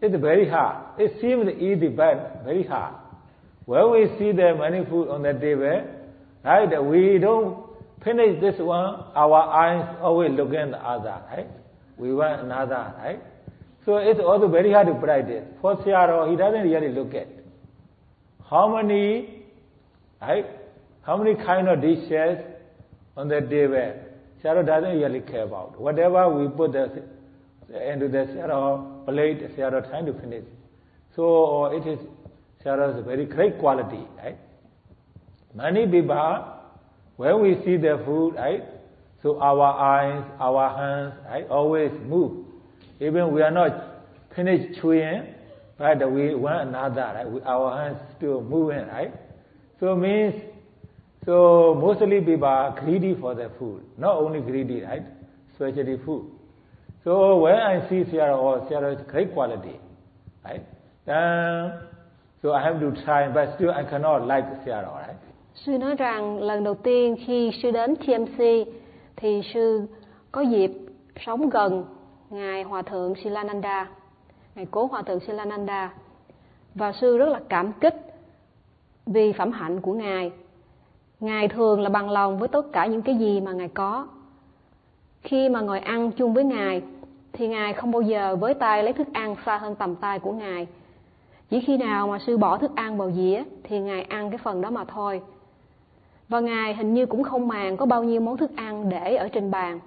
It's 0.00 0.16
very 0.20 0.48
hard. 0.48 1.00
It 1.00 1.20
seems 1.20 1.48
easy, 1.60 1.88
but 1.88 2.42
very 2.44 2.64
hard. 2.64 2.94
When 3.64 3.90
we 3.92 4.06
see 4.18 4.32
the 4.32 4.54
many 4.54 4.84
food 4.86 5.08
on 5.08 5.22
the 5.22 5.32
table, 5.32 5.96
Right? 6.46 6.80
We 6.80 7.18
don't 7.18 7.66
finish 8.04 8.40
this 8.40 8.54
one, 8.60 9.02
our 9.16 9.34
eyes 9.34 9.96
always 10.00 10.30
look 10.30 10.54
at 10.54 10.70
the 10.70 10.78
other, 10.78 11.20
right? 11.28 11.48
We 11.98 12.14
want 12.14 12.42
another, 12.42 12.94
right? 12.98 13.20
So 13.86 13.98
it's 13.98 14.18
also 14.18 14.48
very 14.48 14.72
hard 14.72 14.88
to 14.88 14.94
practice. 14.94 15.44
For 15.60 15.76
Sayadaw, 15.76 16.28
he 16.30 16.36
doesn't 16.36 16.68
really 16.68 16.88
look 16.92 17.14
at 17.14 17.28
how 18.50 18.76
many, 18.76 19.44
right? 20.20 20.46
How 21.02 21.16
many 21.16 21.36
kind 21.36 21.68
of 21.68 21.80
dishes 21.80 22.44
on 23.16 23.28
the 23.28 23.40
table. 23.40 23.94
Sayadaw 24.42 24.66
doesn't 24.66 24.98
really 24.98 25.20
care 25.20 25.44
about. 25.44 25.80
Whatever 25.80 26.28
we 26.28 26.48
put 26.48 26.72
the, 26.72 27.04
into 27.92 28.08
the 28.08 28.26
Sayadaw 28.34 29.06
plate, 29.06 29.56
Sayadaw 29.56 29.88
trying 29.88 30.06
to 30.06 30.14
finish. 30.14 30.44
So 31.14 31.66
it 31.66 31.86
is 31.86 32.00
Sayadaw's 32.64 33.04
very 33.06 33.24
great 33.24 33.58
quality, 33.60 34.04
right? 34.18 34.36
Many 35.54 35.86
people, 35.86 36.44
when 37.16 37.40
we 37.40 37.54
see 37.64 37.76
the 37.76 38.02
food, 38.04 38.34
right? 38.34 38.64
So 39.22 39.40
our 39.40 39.62
eyes, 39.62 40.24
our 40.40 40.76
hands, 40.76 41.14
right, 41.30 41.48
always 41.48 41.92
move. 42.04 42.45
Even 43.00 43.32
we 43.32 43.42
are 43.42 43.50
not 43.50 44.04
finished 44.34 44.80
chewing, 44.80 45.34
but 45.78 46.10
we 46.10 46.34
want 46.34 46.68
another, 46.68 47.12
right? 47.14 47.30
We, 47.30 47.40
our 47.42 47.76
hands 47.76 48.00
still 48.16 48.42
moving, 48.42 48.86
right? 48.88 49.12
So 49.80 49.94
means, 49.94 50.34
so 51.24 51.78
mostly 51.80 52.20
people 52.20 52.44
are 52.44 52.78
greedy 52.80 53.14
for 53.20 53.34
the 53.34 53.50
food. 53.58 53.82
Not 53.98 54.16
only 54.16 54.40
greedy, 54.40 54.82
right? 54.82 55.02
Especially 55.52 55.98
food. 56.04 56.30
So 57.04 57.38
when 57.38 57.54
I 57.54 57.88
see 57.88 58.04
Sierra 58.10 58.36
or 58.36 58.66
is 58.90 58.98
great 59.08 59.32
quality, 59.34 59.78
right? 60.44 60.64
Then, 61.04 61.72
so 62.42 62.52
I 62.52 62.62
have 62.64 62.80
to 62.80 62.92
try, 63.04 63.28
but 63.28 63.54
still 63.56 63.70
I 63.70 63.84
cannot 63.84 64.26
like 64.26 64.44
Sierra, 64.64 64.90
right? 65.06 65.16
Sư 65.64 65.78
nói 65.78 65.94
rằng 65.94 66.42
lần 66.42 66.64
đầu 66.64 66.74
tiên 66.74 67.16
khi 67.26 67.50
sư 67.62 67.70
đến 67.70 67.94
TMC 67.96 68.66
thì 69.16 69.42
sư 69.54 69.86
có 70.32 70.40
dịp 70.40 70.70
sống 71.26 71.50
gần 71.50 71.84
ngài 72.30 72.62
hòa 72.62 72.82
thượng 72.82 73.14
Silananda, 73.14 73.88
ngài 74.54 74.66
cố 74.70 74.86
hòa 74.86 75.02
thượng 75.02 75.20
Silananda 75.20 75.92
và 76.74 76.92
sư 76.92 77.18
rất 77.18 77.28
là 77.28 77.40
cảm 77.48 77.72
kích 77.72 77.94
vì 79.06 79.32
phẩm 79.32 79.52
hạnh 79.52 79.80
của 79.80 79.92
ngài. 79.92 80.32
Ngài 81.20 81.48
thường 81.48 81.80
là 81.80 81.88
bằng 81.88 82.10
lòng 82.10 82.38
với 82.38 82.48
tất 82.48 82.72
cả 82.72 82.86
những 82.86 83.02
cái 83.02 83.14
gì 83.14 83.40
mà 83.40 83.52
ngài 83.52 83.68
có. 83.68 84.08
Khi 85.22 85.48
mà 85.48 85.60
ngồi 85.60 85.80
ăn 85.80 86.10
chung 86.12 86.34
với 86.34 86.44
ngài 86.44 86.82
thì 87.32 87.48
ngài 87.48 87.72
không 87.72 87.92
bao 87.92 88.02
giờ 88.02 88.36
với 88.36 88.54
tay 88.54 88.82
lấy 88.82 88.92
thức 88.92 89.06
ăn 89.12 89.36
xa 89.46 89.56
hơn 89.58 89.74
tầm 89.74 89.94
tay 89.94 90.18
của 90.18 90.32
ngài. 90.32 90.66
Chỉ 91.50 91.60
khi 91.60 91.76
nào 91.76 92.08
mà 92.08 92.18
sư 92.18 92.36
bỏ 92.36 92.58
thức 92.58 92.70
ăn 92.74 92.96
vào 92.96 93.10
dĩa 93.10 93.42
thì 93.62 93.80
ngài 93.80 94.02
ăn 94.02 94.30
cái 94.30 94.38
phần 94.38 94.60
đó 94.60 94.70
mà 94.70 94.84
thôi. 94.84 95.22
Và 96.28 96.40
ngài 96.40 96.74
hình 96.74 96.94
như 96.94 97.06
cũng 97.06 97.22
không 97.22 97.48
màng 97.48 97.76
có 97.76 97.86
bao 97.86 98.04
nhiêu 98.04 98.20
món 98.20 98.36
thức 98.36 98.50
ăn 98.56 98.88
để 98.88 99.16
ở 99.16 99.28
trên 99.28 99.50
bàn. 99.50 99.80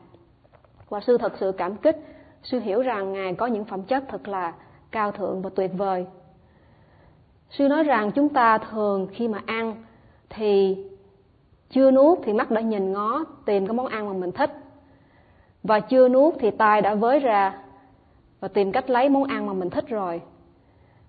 Và 0.90 1.00
sư 1.00 1.18
thật 1.18 1.34
sự 1.40 1.52
cảm 1.52 1.76
kích 1.76 2.09
sư 2.44 2.60
hiểu 2.60 2.82
rằng 2.82 3.14
ngài 3.14 3.34
có 3.34 3.46
những 3.46 3.66
phẩm 3.66 3.84
chất 3.84 4.04
thật 4.08 4.28
là 4.28 4.54
cao 4.92 5.12
thượng 5.12 5.42
và 5.42 5.50
tuyệt 5.56 5.72
vời. 5.78 6.06
Sư 7.50 7.68
nói 7.68 7.84
rằng 7.84 8.12
chúng 8.12 8.30
ta 8.30 8.58
thường 8.58 9.08
khi 9.12 9.28
mà 9.28 9.42
ăn 9.46 9.76
thì 10.30 10.78
chưa 11.70 11.92
nuốt 11.92 12.20
thì 12.24 12.34
mắt 12.34 12.52
đã 12.52 12.62
nhìn 12.62 12.92
ngó, 12.92 13.26
tìm 13.46 13.68
cái 13.68 13.74
món 13.74 13.88
ăn 13.88 14.08
mà 14.08 14.14
mình 14.14 14.32
thích. 14.32 14.52
Và 15.64 15.80
chưa 15.80 16.10
nuốt 16.10 16.34
thì 16.40 16.52
tai 16.52 16.82
đã 16.82 16.96
với 16.96 17.20
ra 17.20 17.58
và 18.40 18.48
tìm 18.48 18.72
cách 18.72 18.90
lấy 18.90 19.10
món 19.10 19.24
ăn 19.24 19.46
mà 19.46 19.54
mình 19.54 19.70
thích 19.70 19.88
rồi. 19.88 20.22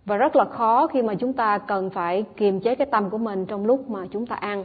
Và 0.04 0.16
rất 0.16 0.36
là 0.36 0.44
khó 0.44 0.86
khi 0.86 1.02
mà 1.02 1.14
chúng 1.14 1.32
ta 1.32 1.58
cần 1.58 1.90
phải 1.90 2.24
kiềm 2.36 2.60
chế 2.60 2.74
cái 2.74 2.86
tâm 2.86 3.10
của 3.10 3.18
mình 3.18 3.46
trong 3.46 3.66
lúc 3.66 3.90
mà 3.90 4.06
chúng 4.10 4.26
ta 4.26 4.36
ăn. 4.36 4.64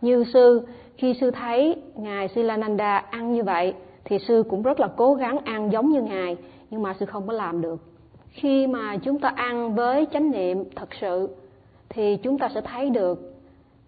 Như 0.00 0.24
sư, 0.32 0.66
khi 0.96 1.14
sư 1.20 1.30
thấy 1.30 1.82
ngài 1.94 2.28
silananda 2.28 2.96
ăn 2.96 3.32
như 3.32 3.42
vậy 3.42 3.74
thì 4.12 4.18
sư 4.18 4.44
cũng 4.50 4.62
rất 4.62 4.80
là 4.80 4.88
cố 4.96 5.14
gắng 5.14 5.38
ăn 5.44 5.72
giống 5.72 5.90
như 5.90 6.02
ngài, 6.02 6.36
nhưng 6.70 6.82
mà 6.82 6.94
sư 7.00 7.06
không 7.06 7.26
có 7.26 7.32
làm 7.32 7.60
được. 7.60 7.80
Khi 8.30 8.66
mà 8.66 8.96
chúng 8.96 9.18
ta 9.18 9.32
ăn 9.36 9.74
với 9.74 10.06
chánh 10.12 10.30
niệm 10.30 10.64
thật 10.76 10.88
sự, 11.00 11.28
thì 11.88 12.16
chúng 12.16 12.38
ta 12.38 12.48
sẽ 12.54 12.60
thấy 12.60 12.90
được 12.90 13.34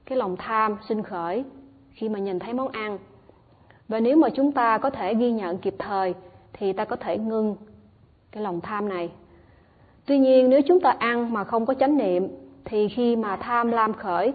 cái 0.04 0.18
lòng 0.18 0.36
tham 0.36 0.76
sinh 0.88 1.02
khởi 1.02 1.44
khi 1.92 2.08
mà 2.08 2.18
nhìn 2.18 2.38
thấy 2.38 2.52
món 2.52 2.68
ăn. 2.68 2.98
Và 3.88 4.00
nếu 4.00 4.16
mà 4.16 4.28
chúng 4.28 4.52
ta 4.52 4.78
có 4.78 4.90
thể 4.90 5.14
ghi 5.14 5.32
nhận 5.32 5.58
kịp 5.58 5.74
thời, 5.78 6.14
thì 6.52 6.72
ta 6.72 6.84
có 6.84 6.96
thể 6.96 7.18
ngưng 7.18 7.56
cái 8.32 8.42
lòng 8.42 8.60
tham 8.60 8.88
này. 8.88 9.10
Tuy 10.06 10.18
nhiên, 10.18 10.50
nếu 10.50 10.62
chúng 10.62 10.80
ta 10.80 10.90
ăn 10.90 11.32
mà 11.32 11.44
không 11.44 11.66
có 11.66 11.74
chánh 11.74 11.96
niệm, 11.96 12.28
thì 12.64 12.88
khi 12.88 13.16
mà 13.16 13.36
tham 13.36 13.70
lam 13.70 13.92
khởi, 13.92 14.32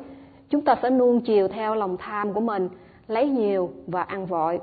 chúng 0.49 0.61
ta 0.61 0.75
sẽ 0.81 0.89
nuông 0.89 1.21
chiều 1.21 1.47
theo 1.47 1.75
lòng 1.75 1.97
tham 1.97 2.33
của 2.33 2.41
mình, 2.41 2.69
lấy 3.07 3.29
nhiều 3.29 3.69
và 3.87 4.01
ăn 4.01 4.25
vội 4.25 4.59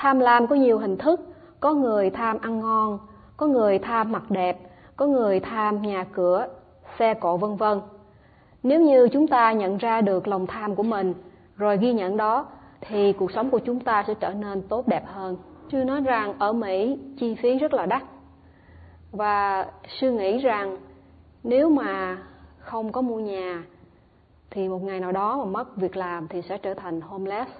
tham 0.00 0.18
lam 0.18 0.46
có 0.46 0.56
nhiều 0.56 0.78
hình 0.78 0.96
thức. 0.96 1.20
Có 1.60 1.72
người 1.74 2.10
tham 2.10 2.38
ăn 2.40 2.60
ngon, 2.60 2.98
có 3.36 3.46
người 3.46 3.78
tham 3.78 4.12
mặc 4.12 4.22
đẹp, 4.28 4.58
có 4.96 5.06
người 5.06 5.40
tham 5.40 5.82
nhà 5.82 6.04
cửa, 6.12 6.46
xe 6.98 7.14
cộ 7.14 7.36
vân 7.36 7.56
vân. 7.56 7.80
Nếu 8.62 8.80
như 8.80 9.08
chúng 9.08 9.26
ta 9.28 9.52
nhận 9.52 9.78
ra 9.78 10.00
được 10.00 10.28
lòng 10.28 10.46
tham 10.46 10.74
của 10.74 10.82
mình, 10.82 11.14
rồi 11.56 11.78
ghi 11.78 11.92
nhận 11.92 12.16
đó, 12.16 12.46
thì 12.80 13.12
cuộc 13.12 13.32
sống 13.32 13.50
của 13.50 13.58
chúng 13.58 13.80
ta 13.80 14.04
sẽ 14.06 14.14
trở 14.14 14.30
nên 14.30 14.62
tốt 14.62 14.88
đẹp 14.88 15.02
hơn. 15.06 15.36
Sư 15.72 15.84
nói 15.84 16.00
rằng 16.00 16.34
ở 16.38 16.52
mỹ, 16.52 16.98
chi 17.18 17.34
phí 17.34 17.58
rất 17.58 17.74
là 17.74 17.86
đắt. 17.86 18.02
Và 19.12 19.66
sư 20.00 20.10
nghĩ 20.10 20.38
rằng 20.38 20.76
nếu 21.44 21.70
mà 21.70 22.18
không 22.58 22.92
có 22.92 23.00
mua 23.00 23.18
nhà, 23.18 23.64
thì 24.50 24.68
một 24.68 24.82
ngày 24.82 25.00
nào 25.00 25.12
đó 25.12 25.36
mà 25.36 25.44
mất 25.44 25.76
việc 25.76 25.96
làm 25.96 26.28
thì 26.28 26.42
sẽ 26.42 26.58
trở 26.58 26.74
thành 26.74 27.00
homeless 27.00 27.50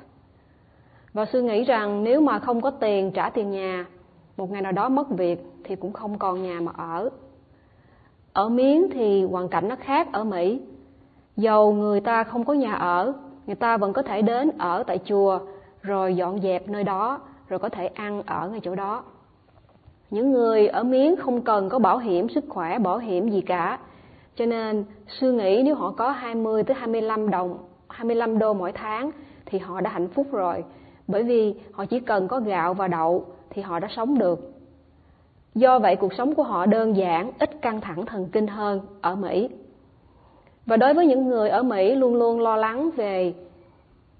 và 1.12 1.26
suy 1.32 1.42
nghĩ 1.42 1.64
rằng 1.64 2.04
nếu 2.04 2.20
mà 2.20 2.38
không 2.38 2.60
có 2.60 2.70
tiền 2.70 3.10
trả 3.10 3.30
tiền 3.30 3.50
nhà, 3.50 3.86
một 4.36 4.50
ngày 4.50 4.62
nào 4.62 4.72
đó 4.72 4.88
mất 4.88 5.10
việc 5.10 5.44
thì 5.64 5.76
cũng 5.76 5.92
không 5.92 6.18
còn 6.18 6.42
nhà 6.42 6.60
mà 6.60 6.72
ở. 6.76 7.10
Ở 8.32 8.48
miến 8.48 8.82
thì 8.92 9.24
hoàn 9.24 9.48
cảnh 9.48 9.68
nó 9.68 9.76
khác 9.80 10.08
ở 10.12 10.24
mỹ. 10.24 10.60
Dầu 11.36 11.72
người 11.72 12.00
ta 12.00 12.24
không 12.24 12.44
có 12.44 12.52
nhà 12.52 12.72
ở, 12.72 13.12
người 13.46 13.54
ta 13.56 13.76
vẫn 13.76 13.92
có 13.92 14.02
thể 14.02 14.22
đến 14.22 14.50
ở 14.58 14.82
tại 14.82 14.98
chùa, 15.04 15.38
rồi 15.82 16.16
dọn 16.16 16.40
dẹp 16.40 16.68
nơi 16.68 16.84
đó, 16.84 17.20
rồi 17.48 17.58
có 17.58 17.68
thể 17.68 17.86
ăn 17.86 18.22
ở 18.26 18.48
ngay 18.48 18.60
chỗ 18.62 18.74
đó. 18.74 19.02
Những 20.10 20.32
người 20.32 20.66
ở 20.66 20.82
miến 20.82 21.16
không 21.16 21.42
cần 21.42 21.68
có 21.68 21.78
bảo 21.78 21.98
hiểm 21.98 22.28
sức 22.28 22.44
khỏe, 22.48 22.78
bảo 22.78 22.98
hiểm 22.98 23.30
gì 23.30 23.40
cả. 23.40 23.78
Cho 24.36 24.46
nên 24.46 24.84
suy 25.08 25.28
nghĩ 25.28 25.62
nếu 25.64 25.74
họ 25.74 25.90
có 25.90 26.10
20 26.10 26.62
tới 26.62 26.76
25 26.80 27.30
đồng 27.30 27.58
25 27.88 28.38
đô 28.38 28.54
mỗi 28.54 28.72
tháng 28.72 29.10
thì 29.46 29.58
họ 29.58 29.80
đã 29.80 29.90
hạnh 29.90 30.08
phúc 30.08 30.26
rồi 30.32 30.64
bởi 31.10 31.22
vì 31.22 31.54
họ 31.72 31.84
chỉ 31.84 32.00
cần 32.00 32.28
có 32.28 32.40
gạo 32.40 32.74
và 32.74 32.88
đậu 32.88 33.24
thì 33.50 33.62
họ 33.62 33.78
đã 33.78 33.88
sống 33.96 34.18
được. 34.18 34.52
Do 35.54 35.78
vậy, 35.78 35.96
cuộc 35.96 36.12
sống 36.14 36.34
của 36.34 36.42
họ 36.42 36.66
đơn 36.66 36.96
giản, 36.96 37.30
ít 37.38 37.62
căng 37.62 37.80
thẳng 37.80 38.06
thần 38.06 38.28
kinh 38.32 38.46
hơn 38.46 38.80
ở 39.00 39.16
mỹ. 39.16 39.48
Và 40.66 40.76
đối 40.76 40.94
với 40.94 41.06
những 41.06 41.28
người 41.28 41.48
ở 41.48 41.62
mỹ 41.62 41.94
luôn 41.94 42.14
luôn 42.14 42.40
lo 42.40 42.56
lắng 42.56 42.90
về 42.96 43.34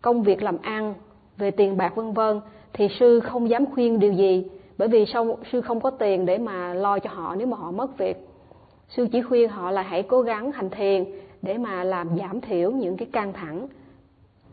công 0.02 0.22
việc 0.22 0.42
làm 0.42 0.56
ăn, 0.62 0.94
về 1.36 1.50
tiền 1.50 1.76
bạc 1.76 1.94
vân 1.94 2.12
vân, 2.12 2.40
thì 2.72 2.88
sư 3.00 3.20
không 3.20 3.50
dám 3.50 3.66
khuyên 3.66 3.98
điều 3.98 4.12
gì. 4.12 4.44
Bởi 4.78 4.88
vì 4.88 5.06
sau, 5.06 5.38
sư 5.52 5.60
không 5.60 5.80
có 5.80 5.90
tiền 5.90 6.26
để 6.26 6.38
mà 6.38 6.74
lo 6.74 6.98
cho 6.98 7.10
họ 7.12 7.34
nếu 7.38 7.46
mà 7.46 7.56
họ 7.56 7.70
mất 7.70 7.98
việc. 7.98 8.28
Sư 8.88 9.06
chỉ 9.12 9.22
khuyên 9.22 9.48
họ 9.48 9.70
là 9.70 9.82
hãy 9.82 10.02
cố 10.02 10.22
gắng 10.22 10.52
hành 10.52 10.70
thiền 10.70 11.04
để 11.42 11.58
mà 11.58 11.84
làm 11.84 12.08
giảm 12.18 12.40
thiểu 12.40 12.70
những 12.70 12.96
cái 12.96 13.08
căng 13.12 13.32
thẳng 13.32 13.68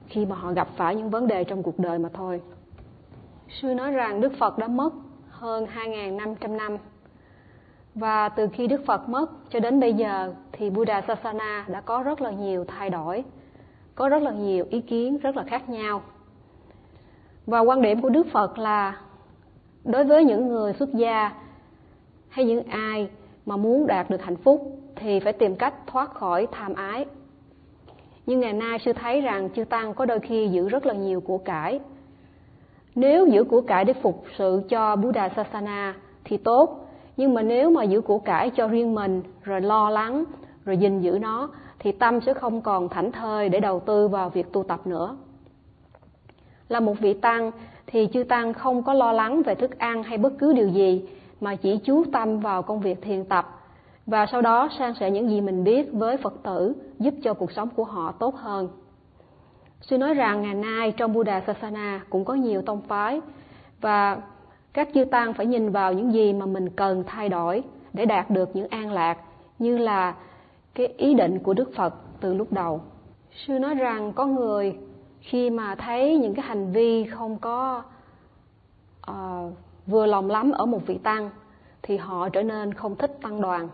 khi 0.07 0.25
mà 0.25 0.35
họ 0.35 0.53
gặp 0.53 0.67
phải 0.75 0.95
những 0.95 1.09
vấn 1.09 1.27
đề 1.27 1.43
trong 1.43 1.63
cuộc 1.63 1.79
đời 1.79 1.99
mà 1.99 2.09
thôi 2.13 2.41
sư 3.61 3.73
nói 3.73 3.91
rằng 3.91 4.21
đức 4.21 4.33
phật 4.39 4.57
đã 4.57 4.67
mất 4.67 4.93
hơn 5.29 5.67
2.500 5.75 6.55
năm 6.55 6.77
và 7.99 8.29
từ 8.29 8.47
khi 8.53 8.67
Đức 8.67 8.85
Phật 8.85 9.09
mất 9.09 9.31
cho 9.49 9.59
đến 9.59 9.79
bây 9.79 9.93
giờ 9.93 10.33
thì 10.51 10.69
Buddha 10.69 11.01
Sasana 11.07 11.65
đã 11.67 11.81
có 11.81 12.03
rất 12.03 12.21
là 12.21 12.31
nhiều 12.31 12.65
thay 12.67 12.89
đổi, 12.89 13.23
có 13.95 14.09
rất 14.09 14.21
là 14.21 14.31
nhiều 14.31 14.65
ý 14.69 14.81
kiến 14.81 15.17
rất 15.17 15.37
là 15.37 15.43
khác 15.43 15.69
nhau. 15.69 16.01
Và 17.45 17.59
quan 17.59 17.81
điểm 17.81 18.01
của 18.01 18.09
Đức 18.09 18.27
Phật 18.31 18.57
là 18.57 19.01
đối 19.83 20.03
với 20.03 20.23
những 20.23 20.47
người 20.47 20.73
xuất 20.73 20.93
gia 20.93 21.31
hay 22.29 22.45
những 22.45 22.63
ai 22.63 23.09
mà 23.45 23.57
muốn 23.57 23.87
đạt 23.87 24.09
được 24.09 24.21
hạnh 24.21 24.35
phúc 24.35 24.79
thì 24.95 25.19
phải 25.19 25.33
tìm 25.33 25.55
cách 25.55 25.73
thoát 25.87 26.13
khỏi 26.13 26.47
tham 26.51 26.73
ái. 26.73 27.05
Nhưng 28.27 28.39
ngày 28.39 28.53
nay 28.53 28.79
sư 28.79 28.93
thấy 28.93 29.21
rằng 29.21 29.49
chư 29.55 29.63
tăng 29.63 29.93
có 29.93 30.05
đôi 30.05 30.19
khi 30.19 30.47
giữ 30.47 30.69
rất 30.69 30.85
là 30.85 30.93
nhiều 30.93 31.21
của 31.21 31.37
cải. 31.37 31.79
Nếu 32.95 33.27
giữ 33.27 33.43
của 33.43 33.61
cải 33.61 33.85
để 33.85 33.93
phục 33.93 34.23
sự 34.37 34.61
cho 34.69 34.95
Buddha 34.95 35.29
Sasana 35.35 35.95
thì 36.23 36.37
tốt, 36.37 36.87
nhưng 37.17 37.33
mà 37.33 37.41
nếu 37.41 37.69
mà 37.69 37.83
giữ 37.83 38.01
của 38.01 38.19
cải 38.19 38.49
cho 38.49 38.67
riêng 38.67 38.95
mình 38.95 39.21
rồi 39.43 39.61
lo 39.61 39.89
lắng 39.89 40.23
rồi 40.65 40.77
gìn 40.77 41.01
giữ 41.01 41.17
nó 41.21 41.49
thì 41.79 41.91
tâm 41.91 42.21
sẽ 42.21 42.33
không 42.33 42.61
còn 42.61 42.89
thảnh 42.89 43.11
thơi 43.11 43.49
để 43.49 43.59
đầu 43.59 43.79
tư 43.79 44.07
vào 44.07 44.29
việc 44.29 44.53
tu 44.53 44.63
tập 44.63 44.87
nữa 44.87 45.17
là 46.69 46.79
một 46.79 46.99
vị 46.99 47.13
tăng 47.13 47.51
thì 47.87 48.07
chư 48.13 48.23
tăng 48.23 48.53
không 48.53 48.83
có 48.83 48.93
lo 48.93 49.11
lắng 49.11 49.41
về 49.43 49.55
thức 49.55 49.79
ăn 49.79 50.03
hay 50.03 50.17
bất 50.17 50.33
cứ 50.39 50.53
điều 50.53 50.67
gì 50.67 51.05
mà 51.41 51.55
chỉ 51.55 51.77
chú 51.77 52.03
tâm 52.11 52.39
vào 52.39 52.61
công 52.61 52.79
việc 52.79 53.01
thiền 53.01 53.25
tập 53.25 53.56
và 54.07 54.25
sau 54.25 54.41
đó 54.41 54.69
san 54.79 54.93
sẻ 54.99 55.11
những 55.11 55.29
gì 55.29 55.41
mình 55.41 55.63
biết 55.63 55.89
với 55.91 56.17
phật 56.17 56.33
tử 56.43 56.73
giúp 56.99 57.13
cho 57.23 57.33
cuộc 57.33 57.51
sống 57.51 57.69
của 57.69 57.83
họ 57.83 58.11
tốt 58.11 58.35
hơn. 58.35 58.69
Sư 59.81 59.97
nói 59.97 60.13
rằng 60.13 60.41
ngày 60.41 60.53
nay 60.53 60.93
trong 60.97 61.13
buddha 61.13 61.43
sasana 61.47 62.01
cũng 62.09 62.25
có 62.25 62.33
nhiều 62.33 62.61
tông 62.61 62.81
phái 62.81 63.21
và 63.81 64.21
các 64.73 64.89
chư 64.93 65.05
tăng 65.05 65.33
phải 65.33 65.45
nhìn 65.45 65.71
vào 65.71 65.93
những 65.93 66.13
gì 66.13 66.33
mà 66.33 66.45
mình 66.45 66.69
cần 66.69 67.03
thay 67.07 67.29
đổi 67.29 67.63
để 67.93 68.05
đạt 68.05 68.29
được 68.29 68.55
những 68.55 68.67
an 68.67 68.91
lạc 68.91 69.17
như 69.59 69.77
là 69.77 70.15
cái 70.75 70.87
ý 70.87 71.13
định 71.13 71.39
của 71.39 71.53
đức 71.53 71.71
phật 71.75 71.93
từ 72.19 72.33
lúc 72.33 72.53
đầu. 72.53 72.81
Sư 73.45 73.59
nói 73.59 73.75
rằng 73.75 74.13
có 74.13 74.25
người 74.25 74.77
khi 75.19 75.49
mà 75.49 75.75
thấy 75.75 76.17
những 76.17 76.35
cái 76.35 76.45
hành 76.45 76.71
vi 76.71 77.05
không 77.05 77.37
có 77.37 77.83
uh, 79.11 79.53
vừa 79.87 80.05
lòng 80.05 80.29
lắm 80.29 80.51
ở 80.51 80.65
một 80.65 80.87
vị 80.87 80.97
tăng 80.97 81.29
thì 81.81 81.97
họ 81.97 82.29
trở 82.29 82.43
nên 82.43 82.73
không 82.73 82.95
thích 82.95 83.17
tăng 83.21 83.41
đoàn 83.41 83.69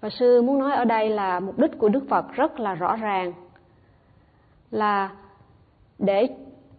và 0.00 0.08
sư 0.10 0.42
muốn 0.42 0.58
nói 0.58 0.72
ở 0.72 0.84
đây 0.84 1.08
là 1.08 1.40
mục 1.40 1.58
đích 1.58 1.78
của 1.78 1.88
đức 1.88 2.04
phật 2.08 2.32
rất 2.32 2.60
là 2.60 2.74
rõ 2.74 2.96
ràng, 2.96 3.32
là 4.70 5.10
để 5.98 6.28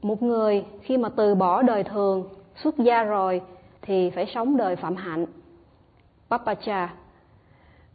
một 0.02 0.24
người 0.24 0.66
khi 0.82 0.98
mà 0.98 1.10
từ 1.10 1.36
bỏ 1.36 1.62
đời 1.62 1.84
thường, 1.84 2.30
xuất 2.56 2.78
gia 2.78 3.04
rồi 3.04 3.42
thì 3.82 4.10
phải 4.10 4.26
sống 4.34 4.58
đời 4.58 4.76
phạm 4.76 4.96
hạnh. 4.96 5.26
Papacha. 6.30 6.94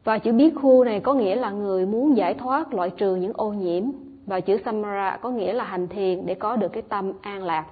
Và 0.05 0.19
chữ 0.19 0.33
biết 0.33 0.55
khu 0.55 0.85
này 0.85 1.01
có 1.01 1.15
nghĩa 1.15 1.35
là 1.35 1.51
người 1.51 1.87
muốn 1.87 2.17
giải 2.17 2.35
thoát 2.35 2.75
loại 2.75 2.91
trừ 2.91 3.17
những 3.17 3.33
ô 3.35 3.53
nhiễm. 3.53 3.85
Và 4.27 4.41
chữ 4.41 4.59
samara 4.65 5.19
có 5.23 5.31
nghĩa 5.31 5.53
là 5.53 5.65
hành 5.65 5.89
thiền 5.89 6.27
để 6.27 6.35
có 6.35 6.57
được 6.57 6.69
cái 6.69 6.83
tâm 6.83 7.13
an 7.23 7.43
lạc. 7.43 7.65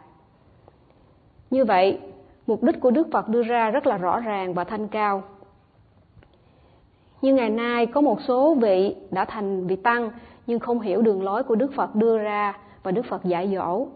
Như 1.50 1.64
vậy, 1.64 2.00
mục 2.46 2.62
đích 2.62 2.80
của 2.80 2.90
đức 2.90 3.08
phật 3.12 3.28
đưa 3.28 3.42
ra 3.42 3.70
rất 3.70 3.86
là 3.86 3.96
rõ 3.96 4.20
ràng 4.20 4.54
và 4.54 4.64
thanh 4.64 4.88
cao 4.88 5.22
nhưng 7.22 7.36
ngày 7.36 7.50
nay 7.50 7.86
có 7.86 8.00
một 8.00 8.22
số 8.22 8.54
vị 8.54 8.96
đã 9.10 9.24
thành 9.24 9.66
vị 9.66 9.76
tăng, 9.76 10.10
nhưng 10.46 10.58
không 10.58 10.80
hiểu 10.80 11.02
đường 11.02 11.22
lối 11.22 11.42
của 11.42 11.54
đức 11.54 11.72
phật 11.72 11.94
đưa 11.94 12.18
ra 12.18 12.58
và 12.82 12.90
đức 12.90 13.02
phật 13.02 13.24
dạy 13.24 13.54
dỗ. 13.54 13.86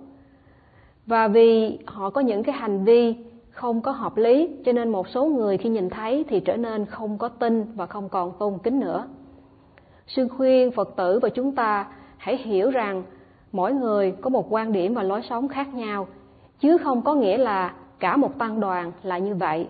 Và 1.06 1.28
vì 1.28 1.78
họ 1.86 2.10
có 2.10 2.20
những 2.20 2.42
cái 2.42 2.54
hành 2.54 2.84
vi 2.84 3.14
không 3.50 3.80
có 3.80 3.90
hợp 3.92 4.16
lý, 4.16 4.48
cho 4.64 4.72
nên 4.72 4.92
một 4.92 5.08
số 5.08 5.26
người 5.26 5.58
khi 5.58 5.68
nhìn 5.68 5.90
thấy 5.90 6.24
thì 6.28 6.40
trở 6.40 6.56
nên 6.56 6.86
không 6.86 7.18
có 7.18 7.28
tin 7.28 7.64
và 7.74 7.86
không 7.86 8.08
còn 8.08 8.32
tôn 8.38 8.58
kính 8.62 8.80
nữa. 8.80 9.08
Sư 10.06 10.28
khuyên 10.28 10.70
phật 10.70 10.96
tử 10.96 11.18
và 11.22 11.28
chúng 11.28 11.54
ta 11.54 11.86
hãy 12.16 12.36
hiểu 12.36 12.70
rằng 12.70 13.02
mỗi 13.52 13.72
người 13.72 14.12
có 14.20 14.30
một 14.30 14.46
quan 14.50 14.72
điểm 14.72 14.94
và 14.94 15.02
lối 15.02 15.22
sống 15.22 15.48
khác 15.48 15.74
nhau, 15.74 16.06
chứ 16.60 16.78
không 16.78 17.02
có 17.02 17.14
nghĩa 17.14 17.38
là 17.38 17.74
cả 17.98 18.16
một 18.16 18.38
tăng 18.38 18.60
đoàn 18.60 18.92
là 19.02 19.18
như 19.18 19.34
vậy 19.34 19.66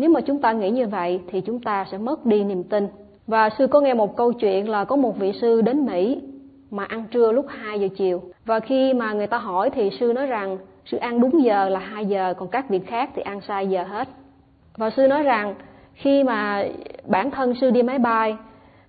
nếu 0.00 0.10
mà 0.10 0.20
chúng 0.20 0.38
ta 0.38 0.52
nghĩ 0.52 0.70
như 0.70 0.86
vậy, 0.86 1.20
thì 1.30 1.40
chúng 1.40 1.60
ta 1.60 1.86
sẽ 1.90 1.98
mất 1.98 2.26
đi 2.26 2.44
niềm 2.44 2.62
tin. 2.62 2.88
Và 3.26 3.50
sư 3.58 3.66
có 3.66 3.80
nghe 3.80 3.94
một 3.94 4.16
câu 4.16 4.32
chuyện 4.32 4.68
là 4.68 4.84
có 4.84 4.96
một 4.96 5.18
vị 5.18 5.32
sư 5.40 5.60
đến 5.60 5.86
mỹ 5.86 6.20
mà 6.70 6.84
ăn 6.84 7.04
trưa 7.10 7.32
lúc 7.32 7.46
2 7.48 7.80
giờ 7.80 7.88
chiều. 7.96 8.22
Và 8.44 8.60
khi 8.60 8.94
mà 8.94 9.12
người 9.12 9.26
ta 9.26 9.38
hỏi 9.38 9.70
thì 9.70 9.90
sư 10.00 10.12
nói 10.12 10.26
rằng, 10.26 10.58
sư 10.84 10.96
ăn 10.96 11.20
đúng 11.20 11.44
giờ 11.44 11.68
là 11.68 11.80
2 11.80 12.06
giờ, 12.06 12.34
còn 12.34 12.48
các 12.48 12.70
việc 12.70 12.86
khác 12.86 13.10
thì 13.14 13.22
ăn 13.22 13.40
sai 13.40 13.66
giờ 13.66 13.82
hết. 13.82 14.08
Và 14.76 14.90
sư 14.90 15.06
nói 15.06 15.22
rằng, 15.22 15.54
khi 15.94 16.24
mà 16.24 16.64
bản 17.06 17.30
thân 17.30 17.54
sư 17.60 17.70
đi 17.70 17.82
máy 17.82 17.98
bay, 17.98 18.36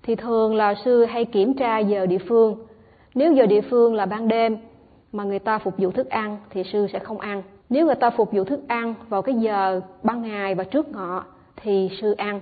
thì 0.03 0.15
thường 0.15 0.55
là 0.55 0.73
sư 0.85 1.05
hay 1.05 1.25
kiểm 1.25 1.53
tra 1.53 1.79
giờ 1.79 2.05
địa 2.05 2.17
phương. 2.27 2.55
Nếu 3.15 3.33
giờ 3.33 3.45
địa 3.45 3.61
phương 3.61 3.95
là 3.95 4.05
ban 4.05 4.27
đêm 4.27 4.57
mà 5.11 5.23
người 5.23 5.39
ta 5.39 5.59
phục 5.59 5.73
vụ 5.77 5.91
thức 5.91 6.09
ăn, 6.09 6.37
thì 6.49 6.63
sư 6.63 6.87
sẽ 6.93 6.99
không 6.99 7.19
ăn 7.19 7.43
nếu 7.71 7.85
người 7.85 7.95
ta 7.95 8.09
phục 8.09 8.31
vụ 8.31 8.43
thức 8.43 8.59
ăn 8.67 8.93
vào 9.09 9.21
cái 9.21 9.35
giờ 9.35 9.81
ban 10.03 10.21
ngày 10.21 10.55
và 10.55 10.63
trước 10.63 10.91
ngọ, 10.91 11.23
thì 11.55 11.89
sư 12.01 12.11
ăn. 12.11 12.41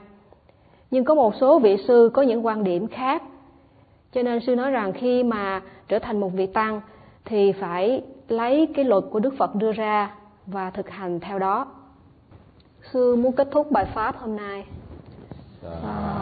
Nhưng 0.91 1.03
có 1.03 1.15
một 1.15 1.35
số 1.35 1.59
vị 1.59 1.77
sư 1.87 2.11
có 2.13 2.21
những 2.21 2.45
quan 2.45 2.63
điểm 2.63 2.87
khác. 2.87 3.23
Cho 4.11 4.23
nên 4.23 4.39
sư 4.39 4.55
nói 4.55 4.71
rằng 4.71 4.93
khi 4.93 5.23
mà 5.23 5.61
trở 5.87 5.99
thành 5.99 6.19
một 6.19 6.29
vị 6.33 6.45
tăng, 6.45 6.81
thì 7.25 7.51
phải 7.51 8.03
lấy 8.27 8.67
cái 8.75 8.85
luật 8.85 9.03
của 9.11 9.19
đức 9.19 9.33
phật 9.37 9.55
đưa 9.55 9.71
ra 9.71 10.15
và 10.45 10.69
thực 10.69 10.89
hành 10.89 11.19
theo 11.19 11.39
đó. 11.39 11.67
Sư 12.93 13.15
muốn 13.15 13.31
kết 13.31 13.47
thúc 13.51 13.71
bài 13.71 13.85
pháp 13.93 14.17
hôm 14.17 14.35
nay. 14.35 14.65
À. 15.83 16.18